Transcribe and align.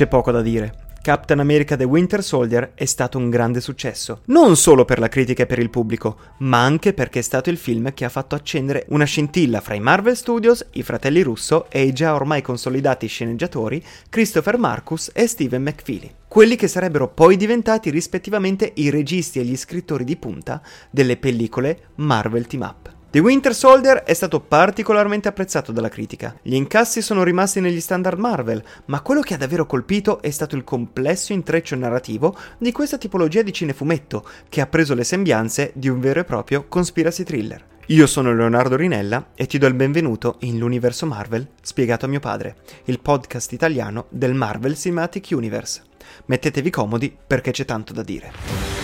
C'è 0.00 0.06
poco 0.06 0.30
da 0.30 0.40
dire. 0.40 0.72
Captain 1.02 1.40
America 1.40 1.76
The 1.76 1.84
Winter 1.84 2.22
Soldier 2.24 2.72
è 2.72 2.86
stato 2.86 3.18
un 3.18 3.28
grande 3.28 3.60
successo, 3.60 4.22
non 4.28 4.56
solo 4.56 4.86
per 4.86 4.98
la 4.98 5.08
critica 5.08 5.42
e 5.42 5.46
per 5.46 5.58
il 5.58 5.68
pubblico, 5.68 6.16
ma 6.38 6.64
anche 6.64 6.94
perché 6.94 7.18
è 7.18 7.22
stato 7.22 7.50
il 7.50 7.58
film 7.58 7.92
che 7.92 8.06
ha 8.06 8.08
fatto 8.08 8.34
accendere 8.34 8.86
una 8.88 9.04
scintilla 9.04 9.60
fra 9.60 9.74
i 9.74 9.80
Marvel 9.80 10.16
Studios, 10.16 10.64
i 10.72 10.82
fratelli 10.82 11.20
Russo 11.20 11.66
e 11.68 11.82
i 11.82 11.92
già 11.92 12.14
ormai 12.14 12.40
consolidati 12.40 13.06
sceneggiatori 13.08 13.84
Christopher 14.08 14.56
Marcus 14.56 15.10
e 15.12 15.26
Steven 15.26 15.64
McFeely, 15.64 16.10
quelli 16.26 16.56
che 16.56 16.66
sarebbero 16.66 17.08
poi 17.08 17.36
diventati 17.36 17.90
rispettivamente 17.90 18.72
i 18.76 18.88
registi 18.88 19.38
e 19.38 19.44
gli 19.44 19.54
scrittori 19.54 20.04
di 20.04 20.16
punta 20.16 20.62
delle 20.88 21.18
pellicole 21.18 21.88
Marvel 21.96 22.46
Team 22.46 22.62
Up. 22.62 22.99
The 23.12 23.18
Winter 23.18 23.52
Soldier 23.52 24.04
è 24.04 24.14
stato 24.14 24.38
particolarmente 24.38 25.26
apprezzato 25.26 25.72
dalla 25.72 25.88
critica. 25.88 26.36
Gli 26.40 26.54
incassi 26.54 27.02
sono 27.02 27.24
rimasti 27.24 27.58
negli 27.58 27.80
standard 27.80 28.16
Marvel, 28.16 28.62
ma 28.84 29.00
quello 29.00 29.20
che 29.20 29.34
ha 29.34 29.36
davvero 29.36 29.66
colpito 29.66 30.22
è 30.22 30.30
stato 30.30 30.54
il 30.54 30.62
complesso 30.62 31.32
intreccio 31.32 31.74
narrativo 31.74 32.36
di 32.56 32.70
questa 32.70 32.98
tipologia 32.98 33.42
di 33.42 33.52
cinefumetto, 33.52 34.24
che 34.48 34.60
ha 34.60 34.68
preso 34.68 34.94
le 34.94 35.02
sembianze 35.02 35.72
di 35.74 35.88
un 35.88 35.98
vero 35.98 36.20
e 36.20 36.24
proprio 36.24 36.66
conspiracy 36.68 37.24
thriller. 37.24 37.64
Io 37.86 38.06
sono 38.06 38.32
Leonardo 38.32 38.76
Rinella 38.76 39.30
e 39.34 39.46
ti 39.46 39.58
do 39.58 39.66
il 39.66 39.74
benvenuto 39.74 40.36
in 40.42 40.56
l'universo 40.56 41.04
Marvel 41.04 41.48
spiegato 41.60 42.04
a 42.04 42.08
mio 42.08 42.20
padre, 42.20 42.58
il 42.84 43.00
podcast 43.00 43.50
italiano 43.50 44.06
del 44.10 44.34
Marvel 44.34 44.76
Cinematic 44.76 45.30
Universe. 45.32 45.82
Mettetevi 46.26 46.70
comodi 46.70 47.12
perché 47.26 47.50
c'è 47.50 47.64
tanto 47.64 47.92
da 47.92 48.04
dire. 48.04 48.79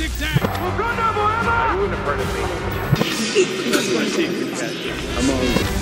Tic 0.00 0.10
Tac! 0.16 0.40
Wakanda 0.40 1.12
forever! 1.12 1.50
Are 1.50 1.76
you 1.76 1.84
in 1.84 1.90
the 1.90 1.96
front 1.98 2.22
of 2.22 2.28
me? 2.32 2.40
That's 3.70 3.94
my 3.94 4.06
secret, 4.06 4.48
Captain. 4.56 4.96
I'm 5.18 5.28
all 5.28 5.79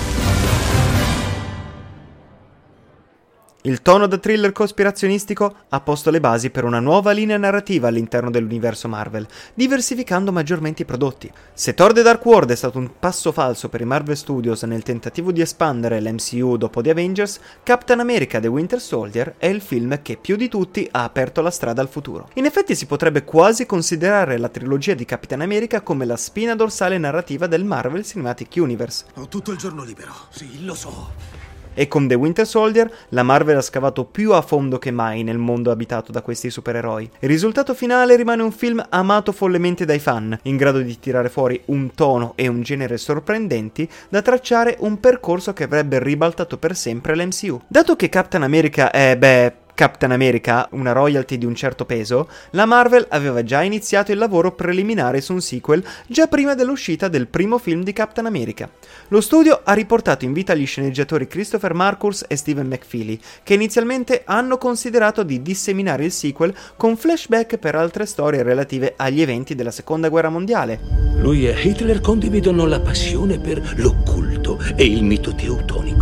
Il 3.63 3.81
tono 3.81 4.07
da 4.07 4.17
thriller 4.17 4.53
cospirazionistico 4.53 5.53
ha 5.67 5.81
posto 5.81 6.11
le 6.11 6.21
basi 6.21 6.49
per 6.49 6.63
una 6.63 6.79
nuova 6.79 7.11
linea 7.11 7.35
narrativa 7.35 7.89
all'interno 7.89 8.31
dell'universo 8.31 8.87
Marvel, 8.87 9.27
diversificando 9.53 10.31
maggiormente 10.31 10.83
i 10.83 10.85
prodotti. 10.85 11.29
Se 11.53 11.73
Thor 11.73 11.91
The 11.91 12.01
Dark 12.01 12.25
World 12.25 12.51
è 12.51 12.55
stato 12.55 12.77
un 12.77 12.91
passo 12.97 13.33
falso 13.33 13.67
per 13.67 13.81
i 13.81 13.85
Marvel 13.85 14.15
Studios 14.15 14.63
nel 14.63 14.83
tentativo 14.83 15.33
di 15.33 15.41
espandere 15.41 15.99
l'MCU 15.99 16.55
dopo 16.55 16.81
The 16.81 16.91
Avengers, 16.91 17.41
Captain 17.61 17.99
America 17.99 18.39
The 18.39 18.47
Winter 18.47 18.79
Soldier 18.79 19.35
è 19.37 19.47
il 19.47 19.59
film 19.59 20.01
che 20.01 20.15
più 20.15 20.37
di 20.37 20.47
tutti 20.47 20.87
ha 20.89 21.03
aperto 21.03 21.41
la 21.41 21.51
strada 21.51 21.81
al 21.81 21.89
futuro. 21.89 22.29
In 22.35 22.45
effetti 22.45 22.75
si 22.75 22.85
potrebbe 22.85 23.25
quasi 23.25 23.65
considerare 23.65 24.37
la 24.37 24.47
trilogia 24.47 24.93
di 24.93 25.03
Capitan 25.03 25.41
America 25.41 25.81
come 25.81 26.05
la 26.05 26.15
spina 26.15 26.55
dorsale 26.55 26.97
narrativa 26.97 27.45
del 27.45 27.65
Marvel 27.65 28.05
Cinematic 28.05 28.53
Universe. 28.55 29.03
Ho 29.15 29.27
tutto 29.27 29.51
il 29.51 29.57
giorno 29.57 29.83
libero, 29.83 30.13
sì, 30.29 30.63
lo 30.63 30.75
so. 30.75 31.38
E 31.79 31.87
con 31.87 32.09
The 32.09 32.15
Winter 32.15 32.45
Soldier 32.45 32.91
la 33.11 33.23
Marvel 33.23 33.55
ha 33.55 33.61
scavato 33.61 34.03
più 34.03 34.33
a 34.33 34.41
fondo 34.41 34.77
che 34.77 34.91
mai 34.91 35.23
nel 35.23 35.37
mondo 35.37 35.71
abitato 35.71 36.11
da 36.11 36.21
questi 36.21 36.49
supereroi. 36.49 37.09
Il 37.19 37.29
risultato 37.29 37.73
finale 37.73 38.17
rimane 38.17 38.43
un 38.43 38.51
film 38.51 38.85
amato 38.89 39.31
follemente 39.31 39.85
dai 39.85 39.99
fan, 39.99 40.37
in 40.41 40.57
grado 40.57 40.79
di 40.79 40.99
tirare 40.99 41.29
fuori 41.29 41.61
un 41.67 41.93
tono 41.95 42.33
e 42.35 42.49
un 42.49 42.63
genere 42.63 42.97
sorprendenti 42.97 43.87
da 44.09 44.21
tracciare 44.21 44.75
un 44.79 44.99
percorso 44.99 45.53
che 45.53 45.63
avrebbe 45.63 46.03
ribaltato 46.03 46.57
per 46.57 46.75
sempre 46.75 47.15
l'MCU. 47.15 47.61
Dato 47.65 47.95
che 47.95 48.09
Captain 48.09 48.43
America 48.43 48.91
è, 48.91 49.15
beh, 49.17 49.53
Captain 49.73 50.11
America, 50.11 50.67
una 50.71 50.91
royalty 50.91 51.37
di 51.37 51.45
un 51.45 51.55
certo 51.55 51.85
peso, 51.85 52.29
la 52.51 52.65
Marvel 52.65 53.05
aveva 53.09 53.43
già 53.43 53.61
iniziato 53.61 54.11
il 54.11 54.17
lavoro 54.17 54.53
preliminare 54.53 55.21
su 55.21 55.33
un 55.33 55.41
sequel 55.41 55.83
già 56.07 56.27
prima 56.27 56.53
dell'uscita 56.53 57.07
del 57.07 57.27
primo 57.27 57.57
film 57.57 57.83
di 57.83 57.93
Captain 57.93 58.25
America. 58.27 58.69
Lo 59.09 59.21
studio 59.21 59.61
ha 59.63 59.73
riportato 59.73 60.25
in 60.25 60.33
vita 60.33 60.53
gli 60.53 60.65
sceneggiatori 60.65 61.27
Christopher 61.27 61.73
Marcus 61.73 62.25
e 62.27 62.35
Steven 62.35 62.67
McFeely, 62.67 63.19
che 63.43 63.53
inizialmente 63.53 64.23
hanno 64.25 64.57
considerato 64.57 65.23
di 65.23 65.41
disseminare 65.41 66.05
il 66.05 66.11
sequel 66.11 66.53
con 66.75 66.97
flashback 66.97 67.57
per 67.57 67.75
altre 67.75 68.05
storie 68.05 68.43
relative 68.43 68.93
agli 68.97 69.21
eventi 69.21 69.55
della 69.55 69.71
Seconda 69.71 70.09
Guerra 70.09 70.29
Mondiale. 70.29 70.79
Lui 71.21 71.47
e 71.47 71.55
Hitler 71.61 71.99
condividono 71.99 72.65
la 72.65 72.79
passione 72.79 73.39
per 73.39 73.73
l'occulto 73.77 74.57
e 74.75 74.85
il 74.85 75.03
mito 75.03 75.35
teutonico. 75.35 75.98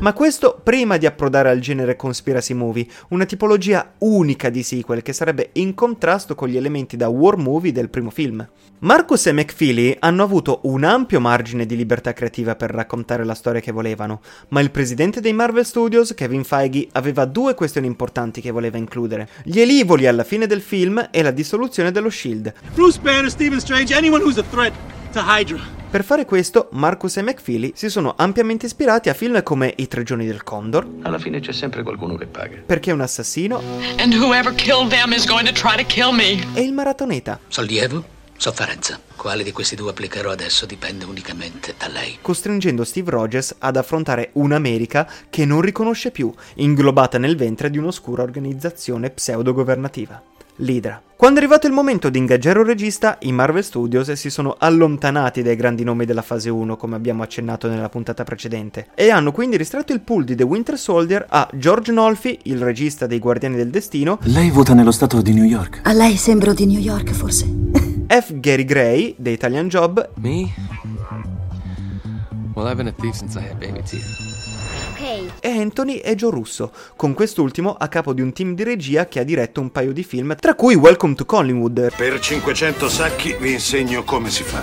Ma 0.00 0.12
questo 0.12 0.60
prima 0.62 0.96
di 0.96 1.06
approdare 1.06 1.50
al 1.50 1.58
genere 1.58 1.96
conspiracy 1.96 2.54
movie, 2.54 2.86
una 3.08 3.24
tipologia 3.24 3.94
unica 3.98 4.48
di 4.48 4.62
sequel 4.62 5.02
che 5.02 5.12
sarebbe 5.12 5.50
in 5.54 5.74
contrasto 5.74 6.36
con 6.36 6.48
gli 6.48 6.56
elementi 6.56 6.96
da 6.96 7.08
war 7.08 7.36
movie 7.36 7.72
del 7.72 7.90
primo 7.90 8.10
film. 8.10 8.46
Marcus 8.80 9.26
e 9.26 9.32
McFeely 9.32 9.96
hanno 9.98 10.22
avuto 10.22 10.60
un 10.62 10.84
ampio 10.84 11.18
margine 11.18 11.66
di 11.66 11.74
libertà 11.74 12.12
creativa 12.12 12.54
per 12.54 12.70
raccontare 12.70 13.24
la 13.24 13.34
storia 13.34 13.60
che 13.60 13.72
volevano, 13.72 14.20
ma 14.50 14.60
il 14.60 14.70
presidente 14.70 15.20
dei 15.20 15.32
Marvel 15.32 15.66
Studios, 15.66 16.14
Kevin 16.14 16.44
Feige, 16.44 16.86
aveva 16.92 17.24
due 17.24 17.54
questioni 17.54 17.88
importanti 17.88 18.40
che 18.40 18.52
voleva 18.52 18.78
includere: 18.78 19.28
gli 19.42 19.58
elivoli 19.58 20.06
alla 20.06 20.22
fine 20.22 20.46
del 20.46 20.60
film 20.60 21.08
e 21.10 21.22
la 21.22 21.32
dissoluzione 21.32 21.90
dello 21.90 22.08
Shield. 22.08 22.52
Bruce 22.72 23.00
Banner, 23.00 23.30
Stephen 23.30 23.58
Strange, 23.58 23.92
anyone 23.94 24.22
who's 24.22 24.38
a 24.38 24.44
threat. 24.48 24.72
Per 25.90 26.04
fare 26.04 26.26
questo, 26.26 26.68
Marcus 26.72 27.16
e 27.16 27.22
McFeely 27.22 27.72
si 27.74 27.88
sono 27.88 28.12
ampiamente 28.16 28.66
ispirati 28.66 29.08
a 29.08 29.14
film 29.14 29.42
come 29.42 29.72
I 29.76 29.88
tre 29.88 30.02
giorni 30.02 30.26
del 30.26 30.42
Condor. 30.42 30.86
Alla 31.02 31.18
fine 31.18 31.40
c'è 31.40 31.52
sempre 31.52 31.82
qualcuno 31.82 32.16
che 32.16 32.26
paga. 32.26 32.58
Perché 32.66 32.90
è 32.90 32.92
un 32.92 33.00
assassino. 33.00 33.62
E 36.52 36.60
il 36.60 36.72
maratoneta. 36.74 37.40
Sollievo, 37.48 38.04
sofferenza. 38.36 39.00
Quale 39.16 39.42
di 39.42 39.50
questi 39.50 39.76
due 39.76 39.90
applicherò 39.90 40.30
adesso 40.30 40.66
dipende 40.66 41.06
unicamente 41.06 41.74
da 41.78 41.88
lei. 41.88 42.18
Costringendo 42.20 42.84
Steve 42.84 43.10
Rogers 43.10 43.54
ad 43.58 43.78
affrontare 43.78 44.28
un'America 44.34 45.10
che 45.30 45.46
non 45.46 45.62
riconosce 45.62 46.10
più, 46.10 46.30
inglobata 46.56 47.16
nel 47.16 47.36
ventre 47.36 47.70
di 47.70 47.78
un'oscura 47.78 48.22
organizzazione 48.22 49.08
pseudo-governativa 49.08 50.22
l'Idra. 50.58 51.02
Quando 51.18 51.40
è 51.40 51.42
arrivato 51.42 51.66
il 51.66 51.72
momento 51.72 52.10
di 52.10 52.18
ingaggiare 52.18 52.60
un 52.60 52.64
regista, 52.64 53.16
i 53.22 53.32
Marvel 53.32 53.64
Studios 53.64 54.12
si 54.12 54.30
sono 54.30 54.54
allontanati 54.56 55.42
dai 55.42 55.56
grandi 55.56 55.82
nomi 55.82 56.04
della 56.04 56.22
fase 56.22 56.48
1, 56.48 56.76
come 56.76 56.94
abbiamo 56.94 57.24
accennato 57.24 57.68
nella 57.68 57.88
puntata 57.88 58.22
precedente, 58.22 58.86
e 58.94 59.10
hanno 59.10 59.32
quindi 59.32 59.56
ristretto 59.56 59.92
il 59.92 60.00
pool 60.00 60.22
di 60.22 60.36
The 60.36 60.44
Winter 60.44 60.78
Soldier 60.78 61.26
a 61.28 61.50
George 61.54 61.90
Nolfi, 61.90 62.38
il 62.44 62.62
regista 62.62 63.08
dei 63.08 63.18
Guardiani 63.18 63.56
del 63.56 63.70
Destino. 63.70 64.20
Lei 64.22 64.50
vota 64.50 64.74
nello 64.74 64.92
stato 64.92 65.20
di 65.20 65.34
New 65.34 65.42
York. 65.42 65.80
A 65.82 65.92
lei 65.92 66.16
sembro 66.16 66.54
di 66.54 66.66
New 66.66 66.80
York, 66.80 67.10
forse. 67.10 67.46
F. 68.06 68.38
Gary 68.38 68.64
Gray, 68.64 69.16
The 69.18 69.30
Italian 69.30 69.66
Job. 69.66 70.10
Me? 70.18 70.54
Well, 72.54 72.68
I've 72.68 72.76
been 72.76 72.86
a 72.86 72.92
thief 72.92 73.14
since 73.14 73.36
I 73.36 73.42
had 73.42 73.58
baby 73.58 73.82
teeth 73.82 74.37
e 75.40 75.48
Anthony 75.48 75.96
e 75.96 76.14
Joe 76.14 76.30
Russo, 76.30 76.72
con 76.96 77.14
quest'ultimo 77.14 77.76
a 77.78 77.88
capo 77.88 78.12
di 78.12 78.20
un 78.20 78.32
team 78.32 78.54
di 78.54 78.64
regia 78.64 79.06
che 79.06 79.20
ha 79.20 79.24
diretto 79.24 79.60
un 79.60 79.70
paio 79.70 79.92
di 79.92 80.02
film, 80.02 80.34
tra 80.38 80.54
cui 80.54 80.74
Welcome 80.74 81.14
to 81.14 81.24
Collingwood. 81.24 81.92
Per 81.96 82.18
500 82.18 82.88
sacchi 82.88 83.36
vi 83.38 83.52
insegno 83.52 84.02
come 84.02 84.30
si 84.30 84.42
fa. 84.42 84.62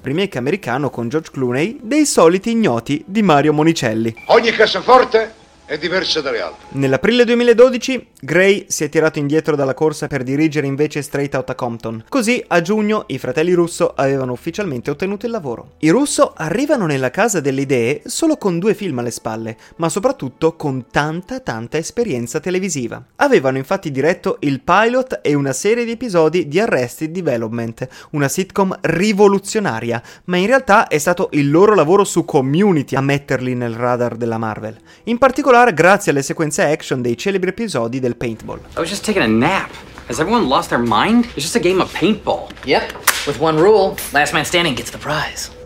Remake 0.00 0.38
americano 0.38 0.88
con 0.88 1.08
George 1.08 1.30
Clooney 1.30 1.78
dei 1.82 2.06
soliti 2.06 2.50
ignoti 2.50 3.04
di 3.06 3.22
Mario 3.22 3.52
Monicelli. 3.52 4.14
Ogni 4.26 4.50
cassaforte 4.52 5.34
è 5.68 5.76
diversa 5.76 6.22
dalle 6.22 6.40
altre. 6.40 6.66
Nell'aprile 6.70 7.26
2012 7.26 8.06
Gray 8.20 8.64
si 8.68 8.84
è 8.84 8.88
tirato 8.88 9.18
indietro 9.18 9.54
dalla 9.54 9.74
corsa 9.74 10.06
per 10.06 10.22
dirigere 10.22 10.66
invece 10.66 11.02
Straight 11.02 11.34
Outta 11.34 11.54
Compton. 11.54 12.04
Così 12.08 12.42
a 12.48 12.62
giugno 12.62 13.04
i 13.08 13.18
fratelli 13.18 13.52
Russo 13.52 13.92
avevano 13.94 14.32
ufficialmente 14.32 14.90
ottenuto 14.90 15.26
il 15.26 15.32
lavoro. 15.32 15.72
I 15.80 15.90
Russo 15.90 16.32
arrivano 16.34 16.86
nella 16.86 17.10
casa 17.10 17.40
delle 17.40 17.60
idee 17.60 18.00
solo 18.06 18.38
con 18.38 18.58
due 18.58 18.72
film 18.72 19.00
alle 19.00 19.10
spalle, 19.10 19.58
ma 19.76 19.90
soprattutto 19.90 20.56
con 20.56 20.86
tanta 20.90 21.40
tanta 21.40 21.76
esperienza 21.76 22.40
televisiva. 22.40 23.04
Avevano 23.16 23.58
infatti 23.58 23.90
diretto 23.90 24.38
il 24.40 24.62
pilot 24.62 25.20
e 25.20 25.34
una 25.34 25.52
serie 25.52 25.84
di 25.84 25.90
episodi 25.90 26.48
di 26.48 26.58
Arrested 26.58 27.10
Development, 27.10 27.86
una 28.12 28.28
sitcom 28.28 28.74
rivoluzionaria, 28.80 30.02
ma 30.24 30.38
in 30.38 30.46
realtà 30.46 30.88
è 30.88 30.96
stato 30.96 31.28
il 31.32 31.50
loro 31.50 31.74
lavoro 31.74 32.04
su 32.04 32.24
Community 32.24 32.96
a 32.96 33.02
metterli 33.02 33.54
nel 33.54 33.74
radar 33.74 34.16
della 34.16 34.38
Marvel. 34.38 34.74
In 35.04 35.18
particolare 35.18 35.56
particolare 35.58 35.74
grazie 35.74 36.12
alle 36.12 36.22
sequenze 36.22 36.62
action 36.62 37.02
dei 37.02 37.16
celebri 37.16 37.50
episodi 37.50 37.98
del 37.98 38.16
paintball. 38.16 38.58
I 38.76 38.78
was 38.78 38.88
just 38.88 39.04
taking 39.04 39.22
a 39.22 39.26
nap. 39.26 39.70
Has 40.06 40.18
everyone 40.20 40.46
lost 40.46 40.68
their 40.70 40.80
mind? 40.80 41.24
It's 41.34 41.42
just 41.42 41.56
a 41.56 41.60
game 41.60 41.80
of 41.80 41.92
paintball. 41.92 42.48
Yep, 42.64 42.92
with 43.26 43.40
one 43.40 43.58
rule 43.58 43.96
last 44.12 44.32
man 44.32 44.44
standing 44.44 44.74
gets 44.74 44.90
the 44.90 44.98
prize. 44.98 45.57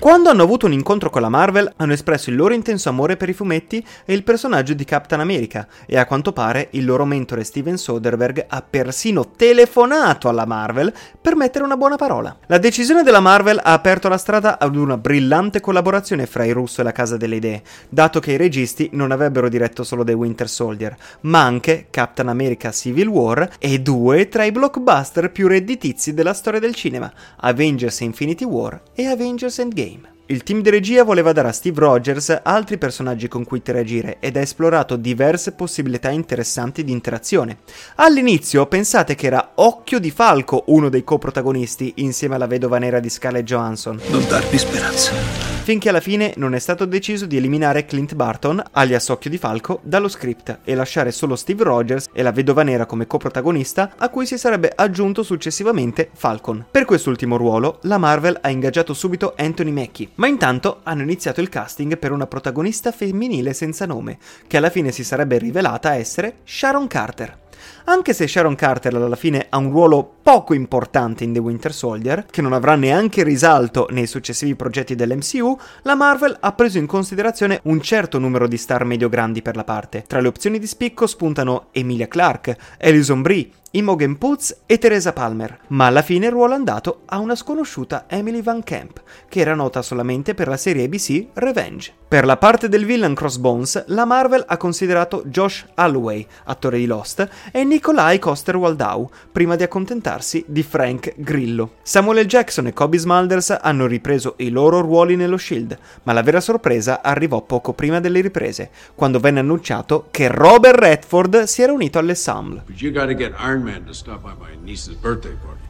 Quando 0.00 0.30
hanno 0.30 0.42
avuto 0.42 0.64
un 0.64 0.72
incontro 0.72 1.10
con 1.10 1.20
la 1.20 1.28
Marvel, 1.28 1.70
hanno 1.76 1.92
espresso 1.92 2.30
il 2.30 2.36
loro 2.36 2.54
intenso 2.54 2.88
amore 2.88 3.18
per 3.18 3.28
i 3.28 3.34
fumetti 3.34 3.84
e 4.06 4.14
il 4.14 4.22
personaggio 4.22 4.72
di 4.72 4.86
Captain 4.86 5.20
America, 5.20 5.68
e 5.84 5.98
a 5.98 6.06
quanto 6.06 6.32
pare 6.32 6.68
il 6.70 6.86
loro 6.86 7.04
mentore 7.04 7.44
Steven 7.44 7.76
Soderbergh 7.76 8.46
ha 8.48 8.62
persino 8.62 9.32
telefonato 9.36 10.30
alla 10.30 10.46
Marvel 10.46 10.90
per 11.20 11.36
mettere 11.36 11.64
una 11.64 11.76
buona 11.76 11.96
parola. 11.96 12.34
La 12.46 12.56
decisione 12.56 13.02
della 13.02 13.20
Marvel 13.20 13.60
ha 13.62 13.74
aperto 13.74 14.08
la 14.08 14.16
strada 14.16 14.58
ad 14.58 14.74
una 14.74 14.96
brillante 14.96 15.60
collaborazione 15.60 16.24
fra 16.24 16.44
i 16.44 16.52
Russo 16.52 16.80
e 16.80 16.84
la 16.84 16.92
Casa 16.92 17.18
delle 17.18 17.36
Idee, 17.36 17.62
dato 17.90 18.20
che 18.20 18.32
i 18.32 18.38
registi 18.38 18.88
non 18.94 19.10
avrebbero 19.10 19.50
diretto 19.50 19.84
solo 19.84 20.02
The 20.02 20.14
Winter 20.14 20.48
Soldier, 20.48 20.96
ma 21.22 21.42
anche 21.42 21.88
Captain 21.90 22.28
America 22.28 22.72
Civil 22.72 23.06
War 23.06 23.50
e 23.58 23.80
due 23.80 24.30
tra 24.30 24.44
i 24.44 24.50
blockbuster 24.50 25.30
più 25.30 25.46
redditizi 25.46 26.14
della 26.14 26.32
storia 26.32 26.58
del 26.58 26.74
cinema, 26.74 27.12
Avengers 27.40 28.00
Infinity 28.00 28.46
War 28.46 28.80
e 28.94 29.04
Avengers 29.04 29.58
Endgame. 29.58 29.88
Il 30.30 30.44
team 30.44 30.60
di 30.60 30.70
regia 30.70 31.02
voleva 31.02 31.32
dare 31.32 31.48
a 31.48 31.52
Steve 31.52 31.80
Rogers 31.80 32.42
altri 32.44 32.78
personaggi 32.78 33.26
con 33.26 33.44
cui 33.44 33.56
interagire 33.56 34.18
ed 34.20 34.36
ha 34.36 34.40
esplorato 34.40 34.94
diverse 34.94 35.50
possibilità 35.50 36.08
interessanti 36.10 36.84
di 36.84 36.92
interazione. 36.92 37.58
All'inizio 37.96 38.66
pensate 38.66 39.16
che 39.16 39.26
era 39.26 39.52
Occhio 39.56 39.98
di 39.98 40.12
Falco 40.12 40.62
uno 40.68 40.88
dei 40.88 41.02
coprotagonisti 41.02 41.94
insieme 41.96 42.36
alla 42.36 42.46
vedova 42.46 42.78
nera 42.78 43.00
di 43.00 43.10
Scarlett 43.10 43.44
Johansson. 43.44 44.00
Non 44.10 44.24
darmi 44.28 44.56
speranza. 44.56 45.49
Finché 45.62 45.90
alla 45.90 46.00
fine 46.00 46.32
non 46.36 46.54
è 46.54 46.58
stato 46.58 46.84
deciso 46.84 47.26
di 47.26 47.36
eliminare 47.36 47.84
Clint 47.84 48.14
Barton, 48.14 48.60
alias 48.72 49.08
Occhio 49.08 49.30
di 49.30 49.38
Falco, 49.38 49.78
dallo 49.84 50.08
script 50.08 50.60
e 50.64 50.74
lasciare 50.74 51.12
solo 51.12 51.36
Steve 51.36 51.62
Rogers 51.62 52.08
e 52.12 52.22
la 52.22 52.32
vedova 52.32 52.64
nera 52.64 52.86
come 52.86 53.06
coprotagonista, 53.06 53.92
a 53.96 54.08
cui 54.08 54.26
si 54.26 54.36
sarebbe 54.36 54.72
aggiunto 54.74 55.22
successivamente 55.22 56.10
Falcon. 56.12 56.66
Per 56.68 56.84
quest'ultimo 56.86 57.36
ruolo, 57.36 57.78
la 57.82 57.98
Marvel 57.98 58.38
ha 58.40 58.50
ingaggiato 58.50 58.94
subito 58.94 59.34
Anthony 59.36 59.70
Mackie, 59.70 60.08
ma 60.16 60.26
intanto 60.26 60.80
hanno 60.82 61.02
iniziato 61.02 61.40
il 61.40 61.50
casting 61.50 61.98
per 61.98 62.10
una 62.10 62.26
protagonista 62.26 62.90
femminile 62.90 63.52
senza 63.52 63.86
nome, 63.86 64.18
che 64.48 64.56
alla 64.56 64.70
fine 64.70 64.90
si 64.90 65.04
sarebbe 65.04 65.38
rivelata 65.38 65.94
essere 65.94 66.38
Sharon 66.42 66.88
Carter. 66.88 67.38
Anche 67.84 68.12
se 68.12 68.26
Sharon 68.26 68.54
Carter 68.54 68.94
alla 68.94 69.16
fine 69.16 69.46
ha 69.48 69.56
un 69.58 69.70
ruolo 69.70 70.16
poco 70.22 70.54
importante 70.54 71.24
in 71.24 71.32
The 71.32 71.38
Winter 71.38 71.72
Soldier, 71.72 72.26
che 72.26 72.42
non 72.42 72.52
avrà 72.52 72.76
neanche 72.76 73.22
risalto 73.22 73.86
nei 73.90 74.06
successivi 74.06 74.54
progetti 74.54 74.94
dell'MCU, 74.94 75.58
la 75.82 75.94
Marvel 75.94 76.36
ha 76.38 76.52
preso 76.52 76.78
in 76.78 76.86
considerazione 76.86 77.60
un 77.64 77.80
certo 77.80 78.18
numero 78.18 78.46
di 78.46 78.56
star 78.56 78.84
medio-grandi 78.84 79.42
per 79.42 79.56
la 79.56 79.64
parte. 79.64 80.04
Tra 80.06 80.20
le 80.20 80.28
opzioni 80.28 80.58
di 80.58 80.66
spicco 80.66 81.06
spuntano 81.06 81.68
Emilia 81.72 82.08
Clarke, 82.08 82.56
Alison 82.80 83.22
Brie, 83.22 83.50
Imogen 83.72 84.18
Poots 84.18 84.62
e 84.66 84.78
Teresa 84.78 85.12
Palmer, 85.12 85.60
ma 85.68 85.86
alla 85.86 86.02
fine 86.02 86.26
il 86.26 86.32
ruolo 86.32 86.54
andato 86.54 87.02
a 87.04 87.18
una 87.18 87.36
sconosciuta 87.36 88.06
Emily 88.08 88.42
Van 88.42 88.64
Camp, 88.64 89.00
che 89.28 89.38
era 89.38 89.54
nota 89.54 89.80
solamente 89.80 90.34
per 90.34 90.48
la 90.48 90.56
serie 90.56 90.86
ABC 90.86 91.26
Revenge. 91.34 91.92
Per 92.10 92.24
la 92.24 92.36
parte 92.36 92.68
del 92.68 92.84
villain 92.84 93.14
Crossbones, 93.14 93.84
la 93.86 94.04
Marvel 94.04 94.42
ha 94.44 94.56
considerato 94.56 95.22
Josh 95.26 95.64
Holloway, 95.76 96.26
attore 96.46 96.78
di 96.78 96.86
Lost, 96.86 97.28
e 97.52 97.62
Nikolai 97.62 98.18
Coster-Waldau, 98.18 99.08
prima 99.30 99.54
di 99.54 99.62
accontentarsi 99.62 100.44
di 100.48 100.64
Frank 100.64 101.12
Grillo. 101.18 101.74
Samuel 101.82 102.24
L. 102.24 102.26
Jackson 102.26 102.66
e 102.66 102.72
Kobe 102.72 102.98
Smulders 102.98 103.56
hanno 103.60 103.86
ripreso 103.86 104.34
i 104.38 104.50
loro 104.50 104.80
ruoli 104.80 105.14
nello 105.14 105.36
Shield, 105.36 105.78
ma 106.02 106.12
la 106.12 106.22
vera 106.22 106.40
sorpresa 106.40 107.02
arrivò 107.02 107.42
poco 107.42 107.72
prima 107.74 108.00
delle 108.00 108.20
riprese, 108.20 108.70
quando 108.96 109.20
venne 109.20 109.38
annunciato 109.38 110.08
che 110.10 110.26
Robert 110.26 110.80
Redford 110.80 111.44
si 111.44 111.62
era 111.62 111.72
unito 111.72 112.00
all'ensemble. 112.00 112.64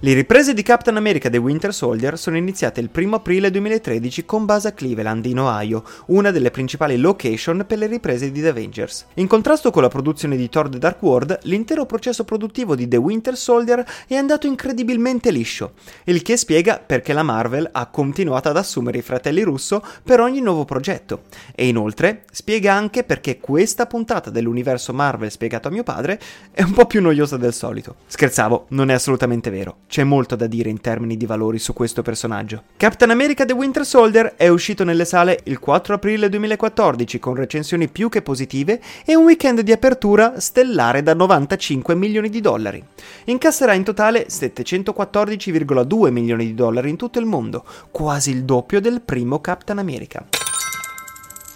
Le 0.00 0.14
riprese 0.14 0.54
di 0.54 0.62
Captain 0.62 0.96
America 0.96 1.28
The 1.28 1.38
Winter 1.38 1.74
Soldier 1.74 2.18
sono 2.18 2.36
iniziate 2.36 2.80
il 2.80 2.90
1 2.94 3.16
aprile 3.16 3.50
2013 3.50 4.24
con 4.24 4.44
base 4.44 4.68
a 4.68 4.72
Cleveland, 4.72 5.26
in 5.26 5.38
Ohio, 5.38 5.84
una 6.06 6.30
delle 6.30 6.50
principali 6.50 6.96
location 6.96 7.64
per 7.66 7.78
le 7.78 7.86
riprese 7.86 8.30
di 8.30 8.40
The 8.40 8.48
Avengers. 8.48 9.06
In 9.14 9.26
contrasto 9.26 9.70
con 9.70 9.82
la 9.82 9.88
produzione 9.88 10.36
di 10.36 10.48
Thor 10.48 10.68
The 10.68 10.78
Dark 10.78 11.02
World, 11.02 11.40
l'intero 11.42 11.86
processo 11.86 12.24
produttivo 12.24 12.74
di 12.74 12.86
The 12.86 12.96
Winter 12.96 13.36
Soldier 13.36 13.84
è 14.06 14.14
andato 14.14 14.46
incredibilmente 14.46 15.30
liscio, 15.30 15.72
il 16.04 16.22
che 16.22 16.36
spiega 16.36 16.82
perché 16.84 17.12
la 17.12 17.22
Marvel 17.22 17.68
ha 17.72 17.86
continuato 17.86 18.48
ad 18.48 18.56
assumere 18.56 18.98
i 18.98 19.02
fratelli 19.02 19.42
Russo 19.42 19.82
per 20.02 20.20
ogni 20.20 20.40
nuovo 20.40 20.64
progetto. 20.64 21.22
E 21.54 21.68
inoltre 21.68 22.24
spiega 22.30 22.72
anche 22.72 23.04
perché 23.04 23.38
questa 23.38 23.86
puntata 23.86 24.30
dell'universo 24.30 24.92
Marvel 24.92 25.30
spiegato 25.30 25.68
a 25.68 25.70
mio 25.70 25.82
padre 25.82 26.20
è 26.52 26.62
un 26.62 26.72
po' 26.72 26.86
più 26.86 27.00
noiosa 27.00 27.36
del 27.36 27.52
solito 27.52 27.79
solito. 27.80 27.96
Scherzavo, 28.06 28.66
non 28.68 28.90
è 28.90 28.94
assolutamente 28.94 29.50
vero. 29.50 29.78
C'è 29.88 30.04
molto 30.04 30.36
da 30.36 30.46
dire 30.46 30.68
in 30.68 30.80
termini 30.80 31.16
di 31.16 31.26
valori 31.26 31.58
su 31.58 31.72
questo 31.72 32.02
personaggio. 32.02 32.64
Captain 32.76 33.10
America 33.10 33.44
The 33.44 33.52
Winter 33.52 33.84
Soldier 33.84 34.34
è 34.36 34.48
uscito 34.48 34.84
nelle 34.84 35.04
sale 35.04 35.40
il 35.44 35.58
4 35.58 35.94
aprile 35.94 36.28
2014 36.28 37.18
con 37.18 37.34
recensioni 37.34 37.88
più 37.88 38.08
che 38.08 38.22
positive 38.22 38.80
e 39.04 39.16
un 39.16 39.24
weekend 39.24 39.60
di 39.60 39.72
apertura 39.72 40.38
stellare 40.38 41.02
da 41.02 41.14
95 41.14 41.94
milioni 41.94 42.28
di 42.28 42.40
dollari. 42.40 42.82
Incasserà 43.24 43.72
in 43.72 43.84
totale 43.84 44.26
714,2 44.26 46.10
milioni 46.10 46.46
di 46.46 46.54
dollari 46.54 46.90
in 46.90 46.96
tutto 46.96 47.18
il 47.18 47.26
mondo, 47.26 47.64
quasi 47.90 48.30
il 48.30 48.44
doppio 48.44 48.80
del 48.80 49.00
primo 49.00 49.40
Captain 49.40 49.78
America. 49.78 50.26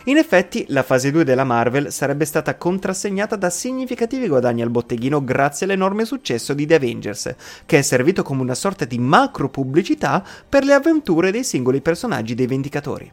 In 0.06 0.18
effetti, 0.18 0.66
la 0.68 0.82
fase 0.82 1.10
2 1.10 1.24
della 1.24 1.44
Marvel 1.44 1.90
sarebbe 1.90 2.26
stata 2.26 2.56
contrassegnata 2.56 3.36
da 3.36 3.48
significativi 3.48 4.28
guadagni 4.28 4.60
al 4.60 4.68
botteghino 4.68 5.24
grazie 5.24 5.64
all'enorme 5.64 6.04
successo 6.04 6.52
di 6.52 6.66
The 6.66 6.74
Avengers, 6.74 7.34
che 7.64 7.78
è 7.78 7.82
servito 7.82 8.22
come 8.22 8.42
una 8.42 8.54
sorta 8.54 8.84
di 8.84 8.98
macro 8.98 9.48
pubblicità 9.48 10.22
per 10.46 10.64
le 10.64 10.74
avventure 10.74 11.30
dei 11.30 11.42
singoli 11.42 11.80
personaggi 11.80 12.34
dei 12.34 12.46
Vendicatori. 12.46 13.10